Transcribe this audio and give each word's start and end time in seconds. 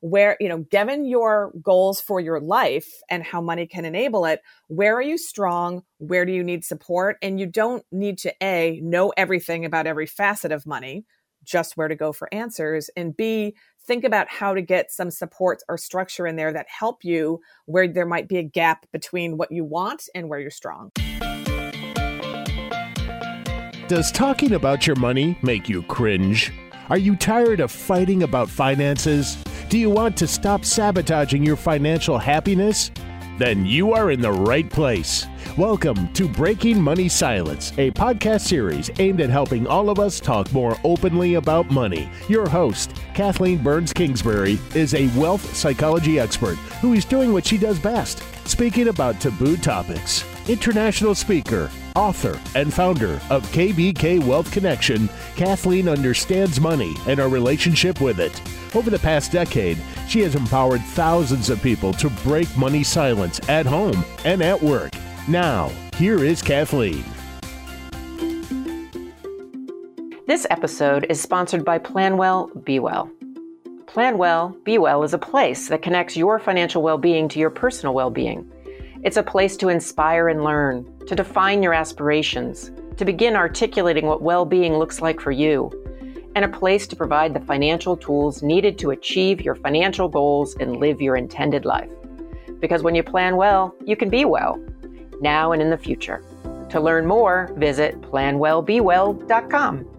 where, 0.00 0.36
you 0.40 0.48
know, 0.48 0.58
given 0.70 1.04
your 1.04 1.52
goals 1.62 2.00
for 2.00 2.20
your 2.20 2.40
life 2.40 2.88
and 3.10 3.22
how 3.22 3.40
money 3.40 3.66
can 3.66 3.84
enable 3.84 4.24
it, 4.24 4.40
where 4.68 4.96
are 4.96 5.02
you 5.02 5.18
strong? 5.18 5.82
Where 5.98 6.24
do 6.24 6.32
you 6.32 6.44
need 6.44 6.64
support? 6.64 7.16
And 7.22 7.40
you 7.40 7.46
don't 7.46 7.84
need 7.90 8.18
to 8.18 8.34
A, 8.42 8.80
know 8.82 9.12
everything 9.16 9.64
about 9.64 9.86
every 9.86 10.06
facet 10.06 10.52
of 10.52 10.66
money, 10.66 11.04
just 11.44 11.76
where 11.76 11.88
to 11.88 11.94
go 11.94 12.12
for 12.12 12.32
answers. 12.32 12.90
And 12.96 13.16
B, 13.16 13.56
think 13.86 14.04
about 14.04 14.28
how 14.28 14.54
to 14.54 14.62
get 14.62 14.90
some 14.90 15.10
supports 15.10 15.64
or 15.68 15.78
structure 15.78 16.26
in 16.26 16.36
there 16.36 16.52
that 16.52 16.66
help 16.68 17.04
you 17.04 17.40
where 17.66 17.88
there 17.88 18.06
might 18.06 18.28
be 18.28 18.38
a 18.38 18.42
gap 18.42 18.86
between 18.92 19.36
what 19.36 19.52
you 19.52 19.64
want 19.64 20.08
and 20.14 20.28
where 20.28 20.40
you're 20.40 20.50
strong. 20.50 20.90
Does 23.88 24.10
talking 24.10 24.52
about 24.52 24.84
your 24.84 24.96
money 24.96 25.38
make 25.42 25.68
you 25.68 25.82
cringe? 25.84 26.52
Are 26.90 26.98
you 26.98 27.14
tired 27.14 27.60
of 27.60 27.70
fighting 27.70 28.24
about 28.24 28.48
finances? 28.48 29.36
Do 29.68 29.78
you 29.78 29.90
want 29.90 30.16
to 30.18 30.28
stop 30.28 30.64
sabotaging 30.64 31.42
your 31.42 31.56
financial 31.56 32.18
happiness? 32.18 32.92
Then 33.36 33.66
you 33.66 33.94
are 33.94 34.12
in 34.12 34.20
the 34.20 34.30
right 34.30 34.70
place. 34.70 35.26
Welcome 35.58 36.12
to 36.12 36.28
Breaking 36.28 36.80
Money 36.80 37.08
Silence, 37.08 37.72
a 37.76 37.90
podcast 37.90 38.42
series 38.42 38.92
aimed 39.00 39.20
at 39.20 39.28
helping 39.28 39.66
all 39.66 39.90
of 39.90 39.98
us 39.98 40.20
talk 40.20 40.52
more 40.52 40.78
openly 40.84 41.34
about 41.34 41.68
money. 41.68 42.08
Your 42.28 42.48
host, 42.48 42.94
Kathleen 43.12 43.60
Burns 43.60 43.92
Kingsbury, 43.92 44.60
is 44.76 44.94
a 44.94 45.08
wealth 45.18 45.56
psychology 45.56 46.20
expert 46.20 46.54
who 46.80 46.92
is 46.92 47.04
doing 47.04 47.32
what 47.32 47.44
she 47.44 47.58
does 47.58 47.80
best 47.80 48.22
speaking 48.46 48.86
about 48.86 49.20
taboo 49.20 49.56
topics. 49.56 50.24
International 50.48 51.12
speaker, 51.12 51.68
author, 51.96 52.40
and 52.54 52.72
founder 52.72 53.14
of 53.30 53.44
KBK 53.50 54.24
Wealth 54.24 54.52
Connection, 54.52 55.08
Kathleen 55.34 55.88
understands 55.88 56.60
money 56.60 56.94
and 57.08 57.18
our 57.18 57.28
relationship 57.28 58.00
with 58.00 58.20
it. 58.20 58.40
Over 58.76 58.88
the 58.88 58.98
past 59.00 59.32
decade, 59.32 59.76
she 60.06 60.20
has 60.20 60.36
empowered 60.36 60.82
thousands 60.82 61.50
of 61.50 61.60
people 61.62 61.92
to 61.94 62.08
break 62.22 62.54
money 62.56 62.84
silence 62.84 63.40
at 63.48 63.66
home 63.66 64.04
and 64.24 64.40
at 64.40 64.62
work. 64.62 64.92
Now, 65.26 65.72
here 65.96 66.22
is 66.22 66.42
Kathleen. 66.42 67.04
This 70.28 70.46
episode 70.48 71.06
is 71.10 71.20
sponsored 71.20 71.64
by 71.64 71.80
Planwell 71.80 72.64
Be 72.64 72.78
Well. 72.78 73.10
Planwell 73.86 74.62
Be 74.62 74.78
Well 74.78 75.02
is 75.02 75.12
a 75.12 75.18
place 75.18 75.68
that 75.70 75.82
connects 75.82 76.16
your 76.16 76.38
financial 76.38 76.82
well 76.82 76.98
being 76.98 77.28
to 77.30 77.40
your 77.40 77.50
personal 77.50 77.94
well 77.94 78.10
being. 78.10 78.48
It's 79.06 79.16
a 79.16 79.22
place 79.22 79.56
to 79.58 79.68
inspire 79.68 80.30
and 80.30 80.42
learn, 80.42 80.84
to 81.06 81.14
define 81.14 81.62
your 81.62 81.72
aspirations, 81.72 82.72
to 82.96 83.04
begin 83.04 83.36
articulating 83.36 84.04
what 84.04 84.20
well 84.20 84.44
being 84.44 84.78
looks 84.78 85.00
like 85.00 85.20
for 85.20 85.30
you, 85.30 85.70
and 86.34 86.44
a 86.44 86.48
place 86.48 86.88
to 86.88 86.96
provide 86.96 87.32
the 87.32 87.38
financial 87.38 87.96
tools 87.96 88.42
needed 88.42 88.76
to 88.78 88.90
achieve 88.90 89.42
your 89.42 89.54
financial 89.54 90.08
goals 90.08 90.56
and 90.56 90.78
live 90.78 91.00
your 91.00 91.14
intended 91.14 91.64
life. 91.64 91.88
Because 92.58 92.82
when 92.82 92.96
you 92.96 93.04
plan 93.04 93.36
well, 93.36 93.76
you 93.84 93.94
can 93.94 94.10
be 94.10 94.24
well, 94.24 94.60
now 95.20 95.52
and 95.52 95.62
in 95.62 95.70
the 95.70 95.78
future. 95.78 96.24
To 96.70 96.80
learn 96.80 97.06
more, 97.06 97.52
visit 97.54 98.00
planwellbewell.com. 98.00 99.95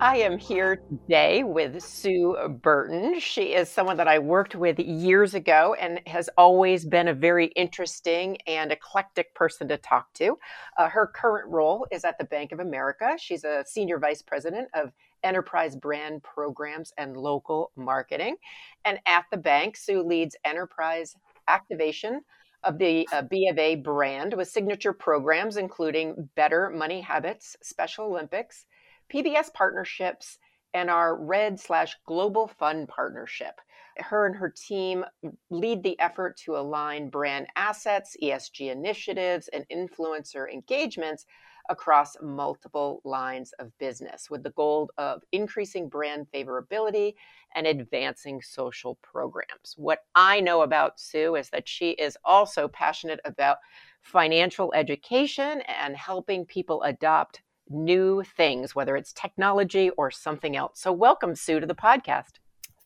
I 0.00 0.16
am 0.18 0.38
here 0.38 0.76
today 0.76 1.44
with 1.44 1.82
Sue 1.82 2.58
Burton. 2.62 3.20
She 3.20 3.54
is 3.54 3.68
someone 3.68 3.96
that 3.98 4.08
I 4.08 4.18
worked 4.18 4.54
with 4.54 4.78
years 4.78 5.34
ago 5.34 5.76
and 5.78 6.00
has 6.06 6.28
always 6.36 6.84
been 6.84 7.08
a 7.08 7.14
very 7.14 7.46
interesting 7.48 8.38
and 8.46 8.72
eclectic 8.72 9.34
person 9.34 9.68
to 9.68 9.76
talk 9.76 10.12
to. 10.14 10.36
Uh, 10.76 10.88
her 10.88 11.06
current 11.06 11.48
role 11.48 11.86
is 11.92 12.04
at 12.04 12.18
the 12.18 12.24
Bank 12.24 12.52
of 12.52 12.60
America. 12.60 13.16
She's 13.18 13.44
a 13.44 13.64
senior 13.66 13.98
vice 13.98 14.20
president 14.20 14.68
of 14.74 14.92
enterprise 15.22 15.76
brand 15.76 16.22
programs 16.22 16.92
and 16.98 17.16
local 17.16 17.70
marketing. 17.76 18.36
And 18.84 18.98
at 19.06 19.24
the 19.30 19.38
bank, 19.38 19.76
Sue 19.76 20.02
leads 20.02 20.36
enterprise 20.44 21.14
activation 21.46 22.22
of 22.64 22.78
the 22.78 23.08
uh, 23.12 23.22
B 23.22 23.48
of 23.48 23.58
A 23.58 23.76
brand 23.76 24.34
with 24.34 24.48
signature 24.48 24.92
programs 24.92 25.56
including 25.56 26.28
Better 26.34 26.70
Money 26.70 27.00
Habits, 27.00 27.56
Special 27.62 28.06
Olympics 28.06 28.66
PBS 29.12 29.52
partnerships 29.52 30.38
and 30.74 30.90
our 30.90 31.16
Red 31.16 31.58
slash 31.58 31.96
Global 32.06 32.48
Fund 32.48 32.88
partnership. 32.88 33.60
Her 33.96 34.26
and 34.26 34.34
her 34.34 34.50
team 34.50 35.04
lead 35.50 35.82
the 35.84 35.98
effort 36.00 36.36
to 36.44 36.56
align 36.56 37.10
brand 37.10 37.46
assets, 37.54 38.16
ESG 38.20 38.72
initiatives, 38.72 39.48
and 39.48 39.64
influencer 39.72 40.52
engagements 40.52 41.26
across 41.70 42.16
multiple 42.20 43.00
lines 43.04 43.52
of 43.58 43.76
business 43.78 44.28
with 44.28 44.42
the 44.42 44.50
goal 44.50 44.90
of 44.98 45.22
increasing 45.32 45.88
brand 45.88 46.26
favorability 46.34 47.14
and 47.54 47.66
advancing 47.66 48.42
social 48.42 48.98
programs. 49.02 49.74
What 49.76 50.00
I 50.14 50.40
know 50.40 50.62
about 50.62 51.00
Sue 51.00 51.36
is 51.36 51.48
that 51.50 51.68
she 51.68 51.90
is 51.90 52.18
also 52.24 52.68
passionate 52.68 53.20
about 53.24 53.58
financial 54.02 54.72
education 54.74 55.62
and 55.62 55.96
helping 55.96 56.44
people 56.44 56.82
adopt 56.82 57.40
new 57.68 58.22
things, 58.22 58.74
whether 58.74 58.96
it's 58.96 59.12
technology 59.12 59.90
or 59.90 60.10
something 60.10 60.56
else. 60.56 60.80
So, 60.80 60.92
welcome, 60.92 61.34
Sue, 61.34 61.60
to 61.60 61.66
the 61.66 61.74
podcast. 61.74 62.38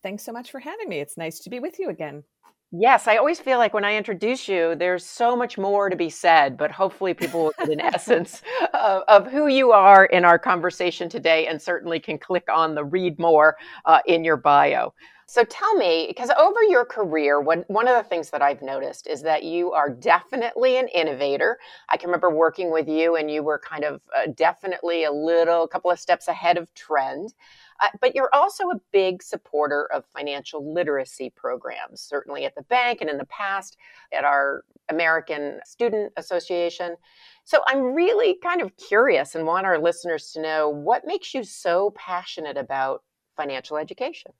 Thanks 0.03 0.23
so 0.23 0.33
much 0.33 0.51
for 0.51 0.61
having 0.61 0.89
me. 0.89 1.01
It's 1.01 1.17
nice 1.17 1.41
to 1.41 1.51
be 1.51 1.61
with 1.61 1.79
you 1.79 1.91
again. 1.91 2.25
Yes, 2.71 3.09
I 3.09 3.17
always 3.17 3.41
feel 3.41 3.57
like 3.57 3.73
when 3.73 3.87
I 3.87 3.97
introduce 3.97 4.47
you, 4.47 4.75
there's 4.75 5.05
so 5.05 5.35
much 5.35 5.57
more 5.57 5.89
to 5.89 5.97
be 5.97 6.11
said, 6.11 6.59
but 6.59 6.71
hopefully 6.71 7.15
people 7.15 7.45
will 7.45 7.55
get 7.59 7.71
an 7.71 7.81
essence 7.95 8.43
of, 8.75 9.05
of, 9.09 9.27
who 9.27 9.47
you 9.47 9.73
are 9.73 10.05
in 10.05 10.23
our 10.23 10.39
conversation 10.39 11.09
today 11.09 11.47
and 11.47 11.63
certainly 11.63 11.99
can 11.99 12.19
click 12.19 12.47
on 12.53 12.75
the 12.75 12.85
read 12.85 13.19
more 13.19 13.57
uh, 13.87 14.01
in 14.05 14.23
your 14.23 14.37
bio. 14.37 14.93
So 15.31 15.45
tell 15.45 15.75
me, 15.75 16.07
because 16.09 16.31
over 16.39 16.63
your 16.63 16.87
career, 16.87 17.39
one, 17.39 17.63
one 17.69 17.87
of 17.87 17.95
the 17.95 18.09
things 18.09 18.31
that 18.31 18.41
I've 18.41 18.63
noticed 18.63 19.07
is 19.07 19.21
that 19.25 19.45
you 19.45 19.73
are 19.73 19.91
definitely 19.91 20.79
an 20.79 20.89
innovator. 20.89 21.59
I 21.91 21.99
can 21.99 22.09
remember 22.09 22.31
working 22.31 22.73
with 22.73 22.89
you, 22.89 23.15
and 23.15 23.31
you 23.31 23.43
were 23.43 23.59
kind 23.59 23.85
of 23.85 24.01
uh, 24.17 24.29
definitely 24.35 25.05
a 25.05 25.13
little, 25.13 25.69
couple 25.69 25.91
of 25.91 26.01
steps 26.01 26.29
ahead 26.29 26.57
of 26.57 26.73
trend. 26.73 27.35
Uh, 27.79 27.89
but 28.01 28.15
you're 28.15 28.31
also 28.33 28.71
a 28.71 28.81
big 28.91 29.23
supporter 29.23 29.87
of 29.93 30.07
financial 30.07 30.73
literacy 30.73 31.31
programs, 31.37 32.01
certainly 32.01 32.47
at 32.47 32.55
the 32.55 32.63
bank 32.63 33.03
and 33.03 33.11
in 33.11 33.19
the 33.19 33.27
past 33.27 33.77
at 34.15 34.25
our 34.25 34.65
American 34.89 35.61
Student 35.67 36.11
Assistance. 36.17 36.97
So 37.45 37.61
I'm 37.67 37.83
really 37.83 38.39
kind 38.43 38.63
of 38.63 38.75
curious 38.79 39.35
and 39.35 39.45
want 39.45 39.67
our 39.67 39.79
listeners 39.79 40.33
to 40.33 40.41
know 40.41 40.71
what 40.71 41.07
makes 41.07 41.35
you 41.35 41.45
so 41.45 41.93
passionate 41.95 42.57
about 42.57 43.03
financial 43.37 43.77
education. 43.77 44.33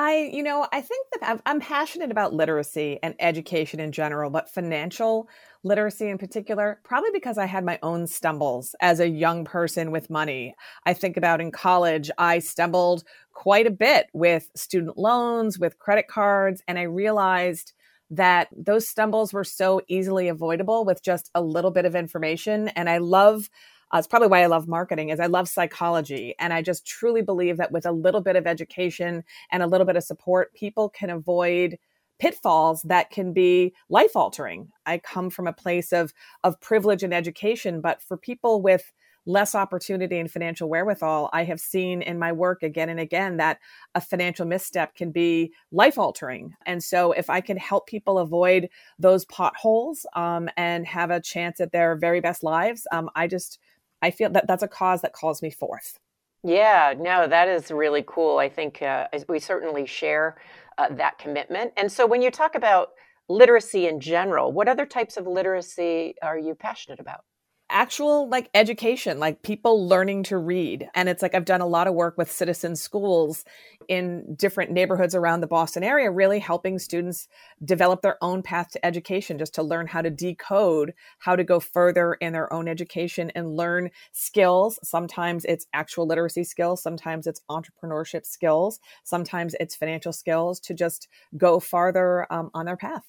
I, 0.00 0.30
you 0.32 0.44
know, 0.44 0.64
I 0.72 0.80
think 0.80 1.08
that 1.12 1.40
I'm, 1.44 1.58
passionate 1.58 2.12
about 2.12 2.32
literacy 2.32 3.00
and 3.02 3.16
education 3.18 3.80
in 3.80 3.90
general, 3.90 4.30
but 4.30 4.48
financial 4.48 5.28
literacy 5.64 6.08
in 6.08 6.18
particular, 6.18 6.80
probably 6.84 7.10
because 7.12 7.36
I 7.36 7.46
had 7.46 7.64
my 7.64 7.80
own 7.82 8.06
stumbles 8.06 8.76
as 8.80 9.00
a 9.00 9.08
young 9.08 9.44
person 9.44 9.90
with 9.90 10.08
money. 10.08 10.54
I 10.86 10.94
think 10.94 11.16
about 11.16 11.40
in 11.40 11.50
college, 11.50 12.12
I 12.16 12.38
stumbled 12.38 13.02
quite 13.32 13.66
a 13.66 13.72
bit 13.72 14.06
with 14.12 14.48
student 14.54 14.96
loans, 14.96 15.58
with 15.58 15.80
credit 15.80 16.06
cards, 16.06 16.62
and 16.68 16.78
I 16.78 16.82
realized 16.82 17.72
that 18.08 18.48
those 18.56 18.88
stumbles 18.88 19.32
were 19.32 19.42
so 19.42 19.80
easily 19.88 20.28
avoidable 20.28 20.84
with 20.84 21.02
just 21.02 21.28
a 21.34 21.42
little 21.42 21.72
bit 21.72 21.86
of 21.86 21.96
information. 21.96 22.68
And 22.68 22.88
I 22.88 22.98
love 22.98 23.50
uh, 23.92 23.98
it's 23.98 24.06
probably 24.06 24.28
why 24.28 24.42
I 24.42 24.46
love 24.46 24.68
marketing 24.68 25.08
is 25.08 25.20
I 25.20 25.26
love 25.26 25.48
psychology. 25.48 26.34
And 26.38 26.52
I 26.52 26.62
just 26.62 26.86
truly 26.86 27.22
believe 27.22 27.56
that 27.56 27.72
with 27.72 27.86
a 27.86 27.92
little 27.92 28.20
bit 28.20 28.36
of 28.36 28.46
education 28.46 29.24
and 29.50 29.62
a 29.62 29.66
little 29.66 29.86
bit 29.86 29.96
of 29.96 30.04
support, 30.04 30.54
people 30.54 30.88
can 30.88 31.10
avoid 31.10 31.78
pitfalls 32.18 32.82
that 32.82 33.10
can 33.10 33.32
be 33.32 33.74
life 33.88 34.16
altering. 34.16 34.68
I 34.84 34.98
come 34.98 35.30
from 35.30 35.46
a 35.46 35.52
place 35.52 35.92
of, 35.92 36.12
of 36.42 36.60
privilege 36.60 37.02
and 37.02 37.14
education, 37.14 37.80
but 37.80 38.02
for 38.02 38.16
people 38.16 38.60
with 38.60 38.92
less 39.24 39.54
opportunity 39.54 40.18
and 40.18 40.30
financial 40.30 40.68
wherewithal, 40.68 41.28
I 41.32 41.44
have 41.44 41.60
seen 41.60 42.00
in 42.00 42.18
my 42.18 42.32
work 42.32 42.62
again 42.62 42.88
and 42.88 42.98
again 42.98 43.36
that 43.36 43.58
a 43.94 44.00
financial 44.00 44.46
misstep 44.46 44.94
can 44.94 45.12
be 45.12 45.52
life 45.70 45.98
altering. 45.98 46.54
And 46.64 46.82
so, 46.82 47.12
if 47.12 47.28
I 47.28 47.42
can 47.42 47.58
help 47.58 47.86
people 47.86 48.18
avoid 48.18 48.70
those 48.98 49.26
potholes 49.26 50.06
um, 50.16 50.48
and 50.56 50.86
have 50.86 51.10
a 51.10 51.20
chance 51.20 51.60
at 51.60 51.72
their 51.72 51.94
very 51.94 52.20
best 52.20 52.42
lives, 52.42 52.86
um, 52.90 53.10
I 53.14 53.26
just 53.26 53.58
I 54.02 54.10
feel 54.10 54.30
that 54.30 54.46
that's 54.46 54.62
a 54.62 54.68
cause 54.68 55.02
that 55.02 55.12
calls 55.12 55.42
me 55.42 55.50
forth. 55.50 55.98
Yeah, 56.44 56.94
no, 56.96 57.26
that 57.26 57.48
is 57.48 57.70
really 57.70 58.04
cool. 58.06 58.38
I 58.38 58.48
think 58.48 58.80
uh, 58.80 59.08
we 59.28 59.40
certainly 59.40 59.86
share 59.86 60.36
uh, 60.78 60.88
that 60.94 61.18
commitment. 61.18 61.72
And 61.76 61.90
so, 61.90 62.06
when 62.06 62.22
you 62.22 62.30
talk 62.30 62.54
about 62.54 62.90
literacy 63.28 63.86
in 63.88 64.00
general, 64.00 64.52
what 64.52 64.68
other 64.68 64.86
types 64.86 65.16
of 65.16 65.26
literacy 65.26 66.14
are 66.22 66.38
you 66.38 66.54
passionate 66.54 67.00
about? 67.00 67.24
Actual 67.70 68.28
like 68.28 68.48
education, 68.54 69.18
like 69.18 69.42
people 69.42 69.86
learning 69.88 70.22
to 70.24 70.38
read. 70.38 70.88
And 70.94 71.08
it's 71.08 71.22
like 71.22 71.34
I've 71.34 71.44
done 71.44 71.60
a 71.60 71.66
lot 71.66 71.86
of 71.86 71.94
work 71.94 72.16
with 72.16 72.30
citizen 72.30 72.76
schools 72.76 73.44
in 73.88 74.34
different 74.36 74.70
neighborhoods 74.70 75.14
around 75.14 75.40
the 75.40 75.46
Boston 75.46 75.82
area, 75.82 76.10
really 76.10 76.38
helping 76.38 76.78
students 76.78 77.28
develop 77.64 78.02
their 78.02 78.16
own 78.22 78.42
path 78.42 78.70
to 78.70 78.84
education, 78.84 79.38
just 79.38 79.54
to 79.54 79.62
learn 79.62 79.86
how 79.86 80.02
to 80.02 80.10
decode, 80.10 80.92
how 81.18 81.36
to 81.36 81.44
go 81.44 81.58
further 81.60 82.14
in 82.14 82.32
their 82.32 82.52
own 82.52 82.68
education 82.68 83.30
and 83.34 83.56
learn 83.56 83.90
skills. 84.12 84.78
Sometimes 84.82 85.44
it's 85.44 85.66
actual 85.72 86.06
literacy 86.06 86.44
skills, 86.44 86.82
sometimes 86.82 87.26
it's 87.26 87.42
entrepreneurship 87.50 88.26
skills, 88.26 88.78
sometimes 89.04 89.54
it's 89.58 89.74
financial 89.74 90.12
skills 90.12 90.60
to 90.60 90.74
just 90.74 91.08
go 91.36 91.60
farther 91.60 92.30
um, 92.32 92.50
on 92.54 92.66
their 92.66 92.76
path. 92.76 93.04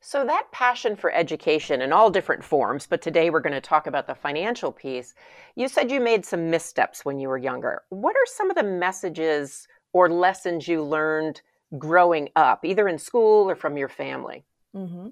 So, 0.00 0.24
that 0.24 0.52
passion 0.52 0.94
for 0.96 1.12
education 1.12 1.80
in 1.80 1.92
all 1.92 2.10
different 2.10 2.44
forms, 2.44 2.86
but 2.86 3.02
today 3.02 3.30
we're 3.30 3.40
going 3.40 3.52
to 3.52 3.60
talk 3.60 3.86
about 3.86 4.06
the 4.06 4.14
financial 4.14 4.70
piece. 4.70 5.14
You 5.54 5.68
said 5.68 5.90
you 5.90 6.00
made 6.00 6.24
some 6.24 6.50
missteps 6.50 7.04
when 7.04 7.18
you 7.18 7.28
were 7.28 7.38
younger. 7.38 7.82
What 7.88 8.14
are 8.16 8.26
some 8.26 8.50
of 8.50 8.56
the 8.56 8.62
messages 8.62 9.66
or 9.92 10.08
lessons 10.08 10.68
you 10.68 10.82
learned 10.82 11.40
growing 11.78 12.28
up, 12.36 12.64
either 12.64 12.86
in 12.86 12.98
school 12.98 13.50
or 13.50 13.56
from 13.56 13.76
your 13.76 13.88
family? 13.88 14.44
Mm-hmm. 14.74 15.08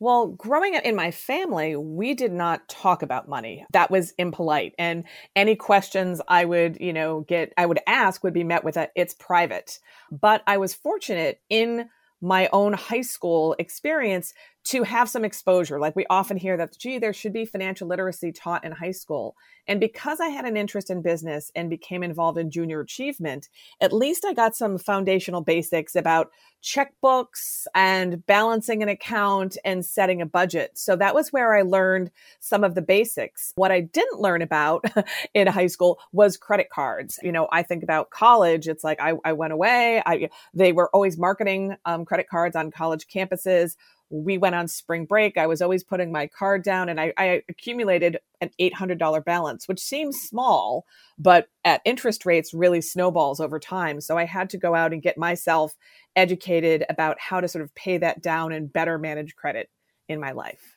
Well, 0.00 0.28
growing 0.28 0.74
up 0.74 0.82
in 0.82 0.96
my 0.96 1.12
family, 1.12 1.76
we 1.76 2.14
did 2.14 2.32
not 2.32 2.68
talk 2.68 3.02
about 3.02 3.28
money. 3.28 3.64
That 3.72 3.90
was 3.90 4.12
impolite. 4.18 4.74
And 4.78 5.04
any 5.36 5.54
questions 5.54 6.20
I 6.26 6.44
would, 6.44 6.78
you 6.80 6.92
know, 6.92 7.20
get, 7.20 7.52
I 7.56 7.66
would 7.66 7.78
ask 7.86 8.24
would 8.24 8.32
be 8.32 8.42
met 8.42 8.64
with 8.64 8.76
a, 8.76 8.88
it's 8.96 9.14
private. 9.14 9.78
But 10.10 10.42
I 10.46 10.56
was 10.56 10.74
fortunate 10.74 11.40
in 11.48 11.88
my 12.22 12.48
own 12.52 12.72
high 12.72 13.02
school 13.02 13.54
experience 13.58 14.32
to 14.64 14.84
have 14.84 15.08
some 15.08 15.24
exposure. 15.24 15.80
Like 15.80 15.96
we 15.96 16.06
often 16.08 16.36
hear 16.36 16.56
that, 16.56 16.78
gee, 16.78 16.98
there 16.98 17.12
should 17.12 17.32
be 17.32 17.44
financial 17.44 17.88
literacy 17.88 18.32
taught 18.32 18.64
in 18.64 18.72
high 18.72 18.92
school. 18.92 19.34
And 19.66 19.80
because 19.80 20.20
I 20.20 20.28
had 20.28 20.44
an 20.44 20.56
interest 20.56 20.90
in 20.90 21.02
business 21.02 21.50
and 21.54 21.68
became 21.70 22.02
involved 22.02 22.38
in 22.38 22.50
junior 22.50 22.80
achievement, 22.80 23.48
at 23.80 23.92
least 23.92 24.24
I 24.24 24.34
got 24.34 24.56
some 24.56 24.78
foundational 24.78 25.40
basics 25.40 25.96
about 25.96 26.30
checkbooks 26.62 27.66
and 27.74 28.24
balancing 28.26 28.82
an 28.82 28.88
account 28.88 29.56
and 29.64 29.84
setting 29.84 30.22
a 30.22 30.26
budget. 30.26 30.72
So 30.74 30.94
that 30.96 31.14
was 31.14 31.32
where 31.32 31.54
I 31.54 31.62
learned 31.62 32.10
some 32.38 32.62
of 32.62 32.74
the 32.76 32.82
basics. 32.82 33.52
What 33.56 33.72
I 33.72 33.80
didn't 33.80 34.20
learn 34.20 34.42
about 34.42 34.84
in 35.34 35.48
high 35.48 35.66
school 35.66 35.98
was 36.12 36.36
credit 36.36 36.70
cards. 36.70 37.18
You 37.22 37.32
know, 37.32 37.48
I 37.50 37.62
think 37.62 37.82
about 37.82 38.10
college. 38.10 38.68
It's 38.68 38.84
like 38.84 39.00
I, 39.00 39.14
I 39.24 39.32
went 39.32 39.52
away. 39.52 40.02
I, 40.06 40.30
they 40.54 40.72
were 40.72 40.90
always 40.90 41.18
marketing 41.18 41.76
um, 41.84 42.04
credit 42.04 42.28
cards 42.28 42.54
on 42.54 42.70
college 42.70 43.06
campuses 43.08 43.74
we 44.12 44.36
went 44.36 44.54
on 44.54 44.68
spring 44.68 45.06
break. 45.06 45.38
I 45.38 45.46
was 45.46 45.62
always 45.62 45.82
putting 45.82 46.12
my 46.12 46.26
card 46.26 46.62
down 46.62 46.90
and 46.90 47.00
I, 47.00 47.14
I, 47.16 47.42
accumulated 47.48 48.18
an 48.42 48.50
$800 48.60 49.24
balance, 49.24 49.66
which 49.66 49.80
seems 49.80 50.20
small, 50.20 50.84
but 51.18 51.48
at 51.64 51.80
interest 51.86 52.26
rates 52.26 52.52
really 52.52 52.82
snowballs 52.82 53.40
over 53.40 53.58
time. 53.58 54.02
So 54.02 54.18
I 54.18 54.26
had 54.26 54.50
to 54.50 54.58
go 54.58 54.74
out 54.74 54.92
and 54.92 55.00
get 55.00 55.16
myself 55.16 55.74
educated 56.14 56.84
about 56.90 57.18
how 57.18 57.40
to 57.40 57.48
sort 57.48 57.64
of 57.64 57.74
pay 57.74 57.96
that 57.98 58.22
down 58.22 58.52
and 58.52 58.70
better 58.70 58.98
manage 58.98 59.34
credit 59.34 59.70
in 60.08 60.20
my 60.20 60.32
life. 60.32 60.76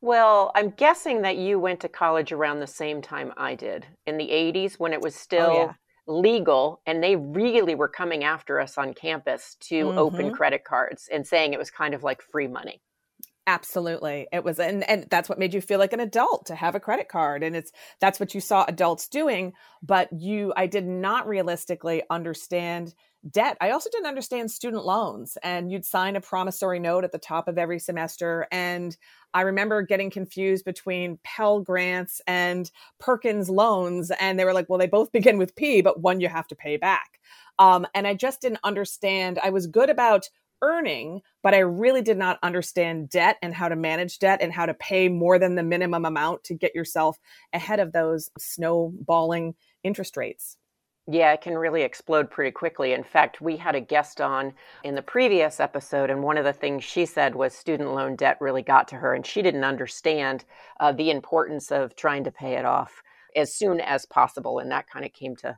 Well, 0.00 0.50
I'm 0.56 0.70
guessing 0.70 1.22
that 1.22 1.36
you 1.36 1.60
went 1.60 1.80
to 1.80 1.88
college 1.88 2.32
around 2.32 2.58
the 2.58 2.66
same 2.66 3.02
time 3.02 3.32
I 3.36 3.54
did 3.54 3.86
in 4.06 4.16
the 4.16 4.28
80s 4.28 4.74
when 4.74 4.92
it 4.92 5.00
was 5.00 5.14
oh, 5.14 5.18
still 5.18 5.50
oh, 5.50 5.64
yeah 5.66 5.72
legal 6.08 6.80
and 6.86 7.02
they 7.02 7.16
really 7.16 7.74
were 7.74 7.88
coming 7.88 8.24
after 8.24 8.60
us 8.60 8.78
on 8.78 8.94
campus 8.94 9.56
to 9.60 9.84
mm-hmm. 9.86 9.98
open 9.98 10.32
credit 10.32 10.64
cards 10.64 11.08
and 11.12 11.26
saying 11.26 11.52
it 11.52 11.58
was 11.58 11.70
kind 11.70 11.94
of 11.94 12.02
like 12.02 12.22
free 12.22 12.48
money 12.48 12.80
absolutely 13.46 14.26
it 14.32 14.42
was 14.42 14.58
and 14.58 14.88
and 14.88 15.06
that's 15.10 15.28
what 15.28 15.38
made 15.38 15.54
you 15.54 15.60
feel 15.60 15.78
like 15.78 15.92
an 15.92 16.00
adult 16.00 16.46
to 16.46 16.54
have 16.54 16.74
a 16.74 16.80
credit 16.80 17.08
card 17.08 17.42
and 17.42 17.54
it's 17.54 17.72
that's 18.00 18.18
what 18.18 18.34
you 18.34 18.40
saw 18.40 18.64
adults 18.68 19.08
doing 19.08 19.52
but 19.82 20.08
you 20.12 20.52
i 20.56 20.66
did 20.66 20.86
not 20.86 21.26
realistically 21.26 22.02
understand 22.10 22.94
debt. 23.30 23.56
I 23.60 23.70
also 23.70 23.90
didn't 23.90 24.06
understand 24.06 24.50
student 24.50 24.84
loans, 24.84 25.36
and 25.42 25.70
you'd 25.70 25.84
sign 25.84 26.16
a 26.16 26.20
promissory 26.20 26.78
note 26.78 27.04
at 27.04 27.12
the 27.12 27.18
top 27.18 27.48
of 27.48 27.58
every 27.58 27.78
semester. 27.78 28.46
And 28.50 28.96
I 29.34 29.42
remember 29.42 29.82
getting 29.82 30.10
confused 30.10 30.64
between 30.64 31.18
Pell 31.24 31.60
grants 31.60 32.20
and 32.26 32.70
Perkins 32.98 33.50
loans, 33.50 34.10
and 34.20 34.38
they 34.38 34.44
were 34.44 34.54
like, 34.54 34.68
well, 34.68 34.78
they 34.78 34.86
both 34.86 35.12
begin 35.12 35.38
with 35.38 35.56
P, 35.56 35.80
but 35.80 36.00
one 36.00 36.20
you 36.20 36.28
have 36.28 36.48
to 36.48 36.56
pay 36.56 36.76
back. 36.76 37.20
Um, 37.58 37.86
and 37.94 38.06
I 38.06 38.14
just 38.14 38.40
didn't 38.40 38.60
understand. 38.64 39.38
I 39.42 39.50
was 39.50 39.66
good 39.66 39.90
about 39.90 40.28
earning, 40.62 41.22
but 41.42 41.54
I 41.54 41.58
really 41.58 42.02
did 42.02 42.18
not 42.18 42.38
understand 42.42 43.10
debt 43.10 43.36
and 43.42 43.54
how 43.54 43.68
to 43.68 43.76
manage 43.76 44.18
debt 44.18 44.40
and 44.42 44.52
how 44.52 44.66
to 44.66 44.74
pay 44.74 45.08
more 45.08 45.38
than 45.38 45.54
the 45.54 45.62
minimum 45.62 46.04
amount 46.04 46.44
to 46.44 46.54
get 46.54 46.74
yourself 46.74 47.18
ahead 47.52 47.80
of 47.80 47.92
those 47.92 48.30
snowballing 48.38 49.54
interest 49.84 50.16
rates. 50.16 50.56
Yeah, 51.10 51.32
it 51.32 51.40
can 51.40 51.56
really 51.56 51.82
explode 51.82 52.30
pretty 52.30 52.50
quickly. 52.50 52.92
In 52.92 53.02
fact, 53.02 53.40
we 53.40 53.56
had 53.56 53.74
a 53.74 53.80
guest 53.80 54.20
on 54.20 54.52
in 54.84 54.94
the 54.94 55.00
previous 55.00 55.58
episode, 55.58 56.10
and 56.10 56.22
one 56.22 56.36
of 56.36 56.44
the 56.44 56.52
things 56.52 56.84
she 56.84 57.06
said 57.06 57.34
was 57.34 57.54
student 57.54 57.94
loan 57.94 58.14
debt 58.14 58.36
really 58.42 58.60
got 58.60 58.88
to 58.88 58.96
her, 58.96 59.14
and 59.14 59.24
she 59.24 59.40
didn't 59.40 59.64
understand 59.64 60.44
uh, 60.80 60.92
the 60.92 61.10
importance 61.10 61.72
of 61.72 61.96
trying 61.96 62.24
to 62.24 62.30
pay 62.30 62.56
it 62.56 62.66
off 62.66 63.02
as 63.34 63.54
soon 63.54 63.80
as 63.80 64.04
possible. 64.04 64.58
And 64.58 64.70
that 64.70 64.86
kind 64.86 65.06
of 65.06 65.14
came 65.14 65.34
to, 65.36 65.56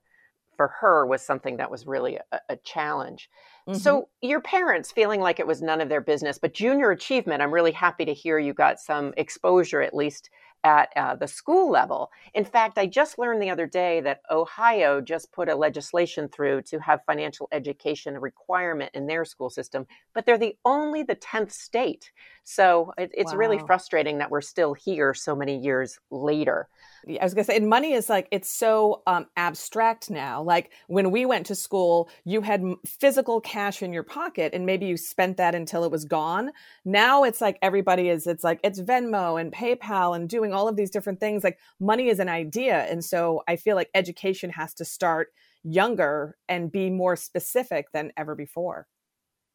for 0.56 0.68
her, 0.80 1.04
was 1.04 1.20
something 1.20 1.56
that 1.56 1.70
was 1.70 1.84
really 1.84 2.20
a, 2.30 2.40
a 2.50 2.56
challenge. 2.58 3.28
Mm-hmm. 3.68 3.78
So, 3.78 4.08
your 4.20 4.40
parents 4.40 4.92
feeling 4.92 5.20
like 5.20 5.40
it 5.40 5.48
was 5.48 5.60
none 5.60 5.80
of 5.80 5.88
their 5.88 6.00
business, 6.00 6.38
but 6.38 6.54
junior 6.54 6.92
achievement, 6.92 7.42
I'm 7.42 7.52
really 7.52 7.72
happy 7.72 8.04
to 8.04 8.14
hear 8.14 8.38
you 8.38 8.54
got 8.54 8.78
some 8.78 9.14
exposure 9.16 9.82
at 9.82 9.94
least 9.94 10.30
at 10.64 10.90
uh, 10.96 11.16
the 11.16 11.26
school 11.26 11.70
level. 11.70 12.10
In 12.34 12.44
fact, 12.44 12.78
I 12.78 12.86
just 12.86 13.18
learned 13.18 13.42
the 13.42 13.50
other 13.50 13.66
day 13.66 14.00
that 14.02 14.20
Ohio 14.30 15.00
just 15.00 15.32
put 15.32 15.48
a 15.48 15.54
legislation 15.54 16.28
through 16.28 16.62
to 16.62 16.78
have 16.80 17.04
financial 17.04 17.48
education 17.52 18.16
a 18.16 18.20
requirement 18.20 18.90
in 18.94 19.06
their 19.06 19.24
school 19.24 19.50
system, 19.50 19.86
but 20.14 20.26
they're 20.26 20.38
the 20.38 20.56
only 20.64 21.02
the 21.02 21.16
10th 21.16 21.52
state. 21.52 22.12
So 22.44 22.92
it, 22.98 23.10
it's 23.14 23.32
wow. 23.32 23.38
really 23.38 23.58
frustrating 23.66 24.18
that 24.18 24.30
we're 24.30 24.40
still 24.40 24.74
here 24.74 25.14
so 25.14 25.34
many 25.34 25.58
years 25.58 25.98
later. 26.10 26.68
I 27.08 27.24
was 27.24 27.34
gonna 27.34 27.44
say, 27.44 27.56
and 27.56 27.68
money 27.68 27.92
is 27.92 28.08
like 28.08 28.28
it's 28.30 28.48
so 28.48 29.02
um, 29.06 29.26
abstract 29.36 30.10
now. 30.10 30.42
Like 30.42 30.72
when 30.88 31.10
we 31.10 31.24
went 31.24 31.46
to 31.46 31.54
school, 31.54 32.08
you 32.24 32.42
had 32.42 32.62
physical 32.86 33.40
cash 33.40 33.82
in 33.82 33.92
your 33.92 34.02
pocket, 34.02 34.52
and 34.54 34.66
maybe 34.66 34.86
you 34.86 34.96
spent 34.96 35.36
that 35.38 35.54
until 35.54 35.84
it 35.84 35.90
was 35.90 36.04
gone. 36.04 36.50
Now 36.84 37.24
it's 37.24 37.40
like 37.40 37.58
everybody 37.62 38.08
is. 38.08 38.26
It's 38.26 38.44
like 38.44 38.60
it's 38.62 38.80
Venmo 38.80 39.40
and 39.40 39.52
PayPal 39.52 40.14
and 40.14 40.28
doing 40.28 40.52
all 40.52 40.68
of 40.68 40.76
these 40.76 40.90
different 40.90 41.20
things. 41.20 41.44
Like 41.44 41.58
money 41.78 42.08
is 42.08 42.18
an 42.18 42.28
idea, 42.28 42.84
and 42.84 43.04
so 43.04 43.42
I 43.48 43.56
feel 43.56 43.76
like 43.76 43.90
education 43.94 44.50
has 44.50 44.74
to 44.74 44.84
start 44.84 45.28
younger 45.62 46.36
and 46.48 46.72
be 46.72 46.90
more 46.90 47.16
specific 47.16 47.92
than 47.92 48.12
ever 48.16 48.34
before. 48.34 48.86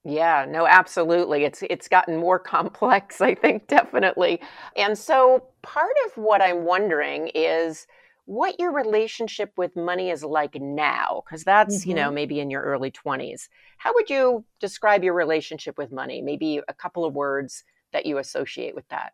Yeah, 0.06 0.46
no, 0.48 0.68
absolutely. 0.68 1.46
It's 1.46 1.64
it's 1.70 1.88
gotten 1.88 2.16
more 2.16 2.40
complex, 2.56 3.22
I 3.22 3.36
think, 3.36 3.68
definitely. 3.68 4.40
And 4.78 4.98
so 4.98 5.48
part 5.64 5.96
of 6.06 6.18
what 6.18 6.42
I'm 6.42 6.64
wondering 6.64 7.32
is 7.34 7.88
what 8.26 8.60
your 8.60 8.72
relationship 8.72 9.52
with 9.58 9.76
money 9.76 10.10
is 10.10 10.24
like 10.24 10.56
now 10.56 11.24
because 11.26 11.44
that's 11.44 11.82
mm-hmm. 11.82 11.90
you 11.90 11.96
know 11.96 12.08
mm-hmm. 12.08 12.16
maybe 12.16 12.40
in 12.40 12.50
your 12.50 12.64
early 12.64 12.90
20s 12.90 13.50
how 13.78 13.94
would 13.94 14.10
you 14.10 14.44
describe 14.60 15.04
your 15.04 15.14
relationship 15.14 15.78
with 15.78 15.92
money 15.92 16.22
maybe 16.22 16.60
a 16.68 16.74
couple 16.74 17.06
of 17.06 17.14
words 17.14 17.64
that 17.94 18.06
you 18.06 18.18
associate 18.18 18.74
with 18.74 18.88
that 18.90 19.14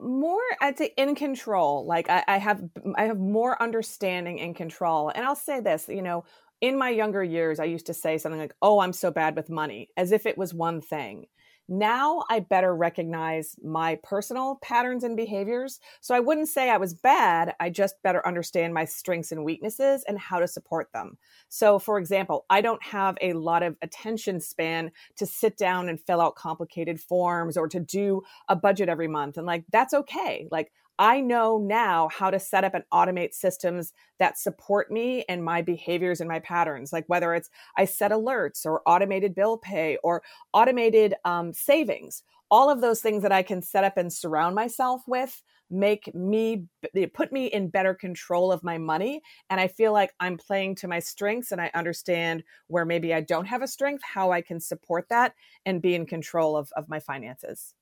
more 0.00 0.40
i'd 0.62 0.78
say 0.78 0.92
in 0.96 1.14
control 1.14 1.84
like 1.84 2.08
I, 2.08 2.24
I 2.26 2.38
have 2.38 2.62
i 2.96 3.04
have 3.04 3.18
more 3.18 3.60
understanding 3.62 4.40
and 4.40 4.56
control 4.56 5.10
and 5.10 5.24
i'll 5.24 5.36
say 5.36 5.60
this 5.60 5.86
you 5.88 6.02
know 6.02 6.24
in 6.60 6.78
my 6.78 6.90
younger 6.90 7.22
years, 7.22 7.60
I 7.60 7.64
used 7.64 7.86
to 7.86 7.94
say 7.94 8.18
something 8.18 8.40
like, 8.40 8.54
Oh, 8.62 8.80
I'm 8.80 8.92
so 8.92 9.10
bad 9.10 9.36
with 9.36 9.50
money, 9.50 9.90
as 9.96 10.12
if 10.12 10.26
it 10.26 10.38
was 10.38 10.54
one 10.54 10.80
thing. 10.80 11.26
Now 11.68 12.22
I 12.30 12.40
better 12.40 12.74
recognize 12.74 13.56
my 13.62 13.98
personal 14.04 14.58
patterns 14.62 15.02
and 15.02 15.16
behaviors. 15.16 15.80
So 16.00 16.14
I 16.14 16.20
wouldn't 16.20 16.48
say 16.48 16.70
I 16.70 16.76
was 16.76 16.94
bad. 16.94 17.54
I 17.58 17.70
just 17.70 18.00
better 18.04 18.24
understand 18.26 18.72
my 18.72 18.84
strengths 18.84 19.32
and 19.32 19.44
weaknesses 19.44 20.04
and 20.06 20.16
how 20.18 20.38
to 20.38 20.46
support 20.46 20.92
them. 20.92 21.18
So, 21.48 21.80
for 21.80 21.98
example, 21.98 22.46
I 22.50 22.60
don't 22.60 22.82
have 22.84 23.18
a 23.20 23.32
lot 23.32 23.64
of 23.64 23.76
attention 23.82 24.38
span 24.38 24.92
to 25.16 25.26
sit 25.26 25.56
down 25.56 25.88
and 25.88 26.00
fill 26.00 26.20
out 26.20 26.36
complicated 26.36 27.00
forms 27.00 27.56
or 27.56 27.66
to 27.68 27.80
do 27.80 28.22
a 28.48 28.54
budget 28.54 28.88
every 28.88 29.08
month. 29.08 29.36
And 29.36 29.46
like, 29.46 29.64
that's 29.72 29.94
okay. 29.94 30.46
Like, 30.52 30.70
I 30.98 31.20
know 31.20 31.58
now 31.58 32.08
how 32.08 32.30
to 32.30 32.38
set 32.38 32.64
up 32.64 32.74
and 32.74 32.84
automate 32.92 33.34
systems 33.34 33.92
that 34.18 34.38
support 34.38 34.90
me 34.90 35.24
and 35.28 35.44
my 35.44 35.62
behaviors 35.62 36.20
and 36.20 36.28
my 36.28 36.40
patterns. 36.40 36.92
Like 36.92 37.04
whether 37.08 37.34
it's 37.34 37.50
I 37.76 37.84
set 37.84 38.12
alerts 38.12 38.64
or 38.64 38.82
automated 38.86 39.34
bill 39.34 39.58
pay 39.58 39.98
or 40.02 40.22
automated 40.52 41.14
um, 41.24 41.52
savings, 41.52 42.22
all 42.50 42.70
of 42.70 42.80
those 42.80 43.00
things 43.00 43.22
that 43.22 43.32
I 43.32 43.42
can 43.42 43.60
set 43.60 43.84
up 43.84 43.96
and 43.96 44.12
surround 44.12 44.54
myself 44.54 45.02
with 45.06 45.42
make 45.70 46.14
me 46.14 46.66
put 47.12 47.32
me 47.32 47.46
in 47.46 47.68
better 47.68 47.92
control 47.94 48.52
of 48.52 48.62
my 48.62 48.78
money 48.78 49.20
and 49.50 49.60
i 49.60 49.66
feel 49.66 49.92
like 49.92 50.12
i'm 50.20 50.36
playing 50.36 50.76
to 50.76 50.86
my 50.86 51.00
strengths 51.00 51.50
and 51.50 51.60
i 51.60 51.70
understand 51.74 52.44
where 52.68 52.84
maybe 52.84 53.12
i 53.12 53.20
don't 53.20 53.46
have 53.46 53.62
a 53.62 53.66
strength 53.66 54.02
how 54.04 54.30
i 54.30 54.40
can 54.40 54.60
support 54.60 55.06
that 55.10 55.34
and 55.64 55.82
be 55.82 55.94
in 55.96 56.06
control 56.06 56.56
of, 56.56 56.70
of 56.76 56.88
my 56.88 57.00
finances 57.00 57.74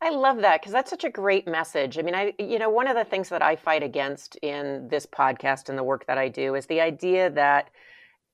I 0.00 0.10
love 0.10 0.38
that 0.38 0.60
because 0.60 0.72
that's 0.72 0.90
such 0.90 1.04
a 1.04 1.10
great 1.10 1.46
message. 1.46 1.98
I 1.98 2.02
mean, 2.02 2.14
I 2.14 2.32
you 2.38 2.58
know, 2.58 2.70
one 2.70 2.88
of 2.88 2.96
the 2.96 3.04
things 3.04 3.28
that 3.30 3.42
I 3.42 3.56
fight 3.56 3.82
against 3.82 4.36
in 4.36 4.88
this 4.88 5.06
podcast 5.06 5.68
and 5.68 5.76
the 5.76 5.84
work 5.84 6.06
that 6.06 6.18
I 6.18 6.28
do 6.28 6.54
is 6.54 6.66
the 6.66 6.80
idea 6.80 7.30
that 7.30 7.70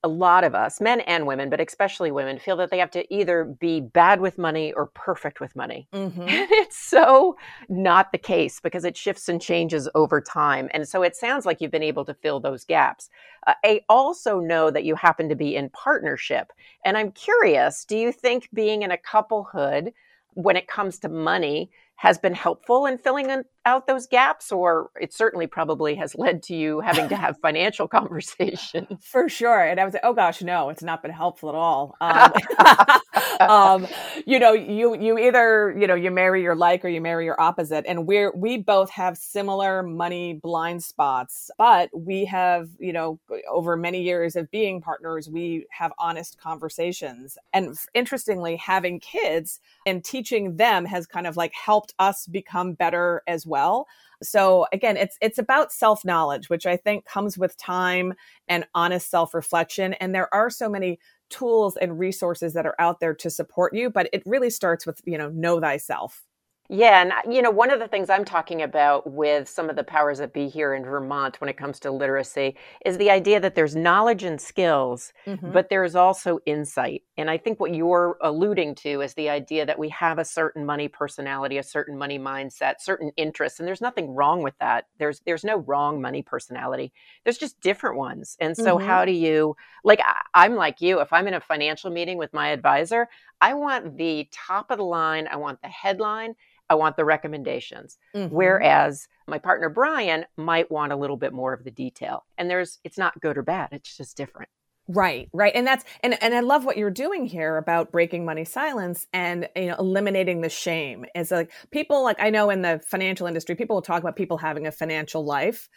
a 0.04 0.08
lot 0.08 0.44
of 0.44 0.54
us, 0.54 0.82
men 0.82 1.00
and 1.00 1.26
women, 1.26 1.48
but 1.48 1.60
especially 1.60 2.10
women, 2.10 2.38
feel 2.38 2.58
that 2.58 2.70
they 2.70 2.78
have 2.78 2.90
to 2.90 3.12
either 3.12 3.44
be 3.44 3.80
bad 3.80 4.20
with 4.20 4.36
money 4.36 4.70
or 4.74 4.86
perfect 4.88 5.40
with 5.40 5.56
money. 5.56 5.88
Mm-hmm. 6.04 6.20
And 6.20 6.50
it's 6.50 6.76
so 6.76 7.38
not 7.70 8.12
the 8.12 8.18
case 8.18 8.60
because 8.60 8.84
it 8.84 8.94
shifts 8.94 9.30
and 9.30 9.40
changes 9.40 9.88
over 9.94 10.20
time. 10.20 10.68
And 10.74 10.86
so 10.86 11.02
it 11.02 11.16
sounds 11.16 11.46
like 11.46 11.62
you've 11.62 11.70
been 11.70 11.82
able 11.82 12.04
to 12.04 12.12
fill 12.12 12.40
those 12.40 12.64
gaps. 12.64 13.08
Uh, 13.46 13.54
I 13.64 13.80
also 13.88 14.38
know 14.38 14.70
that 14.70 14.84
you 14.84 14.94
happen 14.96 15.30
to 15.30 15.34
be 15.34 15.56
in 15.56 15.70
partnership. 15.70 16.52
And 16.84 16.98
I'm 16.98 17.10
curious 17.12 17.86
do 17.86 17.96
you 17.96 18.12
think 18.12 18.50
being 18.52 18.82
in 18.82 18.90
a 18.90 18.98
couplehood, 18.98 19.94
when 20.34 20.56
it 20.56 20.66
comes 20.66 20.98
to 21.00 21.08
money, 21.08 21.70
has 21.96 22.18
been 22.18 22.34
helpful 22.34 22.86
in 22.86 22.98
filling 22.98 23.44
out 23.66 23.86
those 23.86 24.06
gaps 24.06 24.52
or 24.52 24.90
it 25.00 25.12
certainly 25.12 25.46
probably 25.46 25.94
has 25.94 26.14
led 26.14 26.42
to 26.42 26.54
you 26.54 26.80
having 26.80 27.08
to 27.08 27.16
have 27.16 27.38
financial 27.40 27.88
conversations. 27.98 29.02
For 29.04 29.28
sure 29.28 29.62
and 29.64 29.80
i 29.80 29.84
was 29.84 29.94
like 29.94 30.04
oh 30.04 30.12
gosh 30.12 30.42
no 30.42 30.68
it's 30.68 30.82
not 30.82 31.02
been 31.02 31.10
helpful 31.10 31.48
at 31.48 31.54
all. 31.54 31.94
Um, 33.40 33.40
um, 33.50 33.86
you 34.26 34.38
know 34.38 34.52
you 34.52 34.96
you 35.00 35.18
either 35.18 35.74
you 35.76 35.86
know 35.86 35.94
you 35.94 36.10
marry 36.10 36.42
your 36.42 36.54
like 36.54 36.84
or 36.84 36.88
you 36.88 37.00
marry 37.00 37.24
your 37.24 37.40
opposite 37.40 37.84
and 37.86 38.06
we're 38.06 38.32
we 38.34 38.58
both 38.58 38.90
have 38.90 39.16
similar 39.16 39.82
money 39.82 40.34
blind 40.34 40.82
spots 40.82 41.50
but 41.58 41.90
we 41.92 42.24
have 42.24 42.68
you 42.78 42.92
know 42.92 43.18
over 43.50 43.76
many 43.76 44.02
years 44.02 44.36
of 44.36 44.50
being 44.50 44.80
partners 44.80 45.28
we 45.28 45.66
have 45.70 45.92
honest 45.98 46.38
conversations 46.40 47.36
and 47.52 47.76
interestingly 47.94 48.56
having 48.56 49.00
kids 49.00 49.60
and 49.86 50.04
teaching 50.04 50.56
them 50.56 50.84
has 50.84 51.06
kind 51.06 51.26
of 51.26 51.36
like 51.36 51.52
helped 51.54 51.83
us 51.98 52.26
become 52.26 52.74
better 52.74 53.22
as 53.26 53.46
well 53.46 53.54
well. 53.54 53.86
So 54.22 54.66
again, 54.72 54.96
it's 54.96 55.16
it's 55.20 55.38
about 55.38 55.72
self-knowledge, 55.72 56.50
which 56.50 56.66
I 56.66 56.76
think 56.76 57.04
comes 57.04 57.38
with 57.38 57.56
time 57.56 58.14
and 58.48 58.66
honest 58.74 59.10
self-reflection 59.10 59.94
and 59.94 60.12
there 60.14 60.32
are 60.34 60.50
so 60.50 60.68
many 60.68 60.98
tools 61.30 61.76
and 61.76 61.98
resources 61.98 62.52
that 62.54 62.66
are 62.66 62.74
out 62.80 62.98
there 63.00 63.14
to 63.14 63.30
support 63.30 63.74
you, 63.74 63.90
but 63.90 64.08
it 64.12 64.22
really 64.26 64.50
starts 64.50 64.86
with, 64.86 65.00
you 65.04 65.16
know, 65.18 65.28
know 65.30 65.60
thyself. 65.60 66.24
Yeah, 66.70 67.02
and 67.02 67.34
you 67.34 67.42
know, 67.42 67.50
one 67.50 67.70
of 67.70 67.78
the 67.78 67.88
things 67.88 68.08
I'm 68.08 68.24
talking 68.24 68.62
about 68.62 69.10
with 69.10 69.50
some 69.50 69.68
of 69.68 69.76
the 69.76 69.84
powers 69.84 70.16
that 70.16 70.32
be 70.32 70.48
here 70.48 70.72
in 70.72 70.82
Vermont 70.82 71.38
when 71.38 71.50
it 71.50 71.58
comes 71.58 71.78
to 71.80 71.90
literacy 71.90 72.56
is 72.86 72.96
the 72.96 73.10
idea 73.10 73.38
that 73.38 73.54
there's 73.54 73.76
knowledge 73.76 74.22
and 74.22 74.40
skills, 74.40 75.12
mm-hmm. 75.26 75.52
but 75.52 75.68
there's 75.68 75.94
also 75.94 76.38
insight. 76.46 77.02
And 77.18 77.28
I 77.28 77.36
think 77.36 77.60
what 77.60 77.74
you're 77.74 78.16
alluding 78.22 78.76
to 78.76 79.02
is 79.02 79.12
the 79.12 79.28
idea 79.28 79.66
that 79.66 79.78
we 79.78 79.90
have 79.90 80.18
a 80.18 80.24
certain 80.24 80.64
money 80.64 80.88
personality, 80.88 81.58
a 81.58 81.62
certain 81.62 81.98
money 81.98 82.18
mindset, 82.18 82.76
certain 82.80 83.12
interests, 83.18 83.58
and 83.58 83.68
there's 83.68 83.82
nothing 83.82 84.14
wrong 84.14 84.42
with 84.42 84.54
that. 84.58 84.86
There's 84.98 85.20
there's 85.26 85.44
no 85.44 85.58
wrong 85.58 86.00
money 86.00 86.22
personality. 86.22 86.94
There's 87.24 87.38
just 87.38 87.60
different 87.60 87.98
ones. 87.98 88.38
And 88.40 88.56
so 88.56 88.78
mm-hmm. 88.78 88.86
how 88.86 89.04
do 89.04 89.12
you 89.12 89.54
like 89.84 90.00
I'm 90.32 90.54
like 90.54 90.80
you, 90.80 91.00
if 91.00 91.12
I'm 91.12 91.28
in 91.28 91.34
a 91.34 91.40
financial 91.40 91.90
meeting 91.90 92.16
with 92.16 92.32
my 92.32 92.48
advisor, 92.48 93.06
I 93.42 93.52
want 93.52 93.98
the 93.98 94.26
top 94.32 94.70
of 94.70 94.78
the 94.78 94.84
line, 94.84 95.28
I 95.30 95.36
want 95.36 95.60
the 95.60 95.68
headline 95.68 96.34
I 96.70 96.74
want 96.74 96.96
the 96.96 97.04
recommendations. 97.04 97.98
Mm-hmm. 98.14 98.34
Whereas 98.34 99.08
my 99.26 99.38
partner 99.38 99.68
Brian 99.68 100.24
might 100.36 100.70
want 100.70 100.92
a 100.92 100.96
little 100.96 101.16
bit 101.16 101.32
more 101.32 101.52
of 101.52 101.64
the 101.64 101.70
detail. 101.70 102.24
And 102.38 102.50
there's 102.50 102.78
it's 102.84 102.98
not 102.98 103.20
good 103.20 103.36
or 103.36 103.42
bad, 103.42 103.68
it's 103.72 103.96
just 103.96 104.16
different. 104.16 104.48
Right, 104.86 105.30
right. 105.32 105.52
And 105.54 105.66
that's 105.66 105.82
and 106.02 106.22
and 106.22 106.34
I 106.34 106.40
love 106.40 106.66
what 106.66 106.76
you're 106.76 106.90
doing 106.90 107.24
here 107.24 107.56
about 107.56 107.90
breaking 107.90 108.26
money 108.26 108.44
silence 108.44 109.06
and 109.14 109.48
you 109.56 109.66
know 109.66 109.76
eliminating 109.78 110.42
the 110.42 110.50
shame. 110.50 111.06
It's 111.14 111.30
like 111.30 111.50
people 111.70 112.02
like 112.02 112.20
I 112.20 112.28
know 112.28 112.50
in 112.50 112.60
the 112.60 112.82
financial 112.86 113.26
industry 113.26 113.54
people 113.54 113.76
will 113.76 113.82
talk 113.82 114.02
about 114.02 114.14
people 114.14 114.36
having 114.36 114.66
a 114.66 114.72
financial 114.72 115.24
life. 115.24 115.70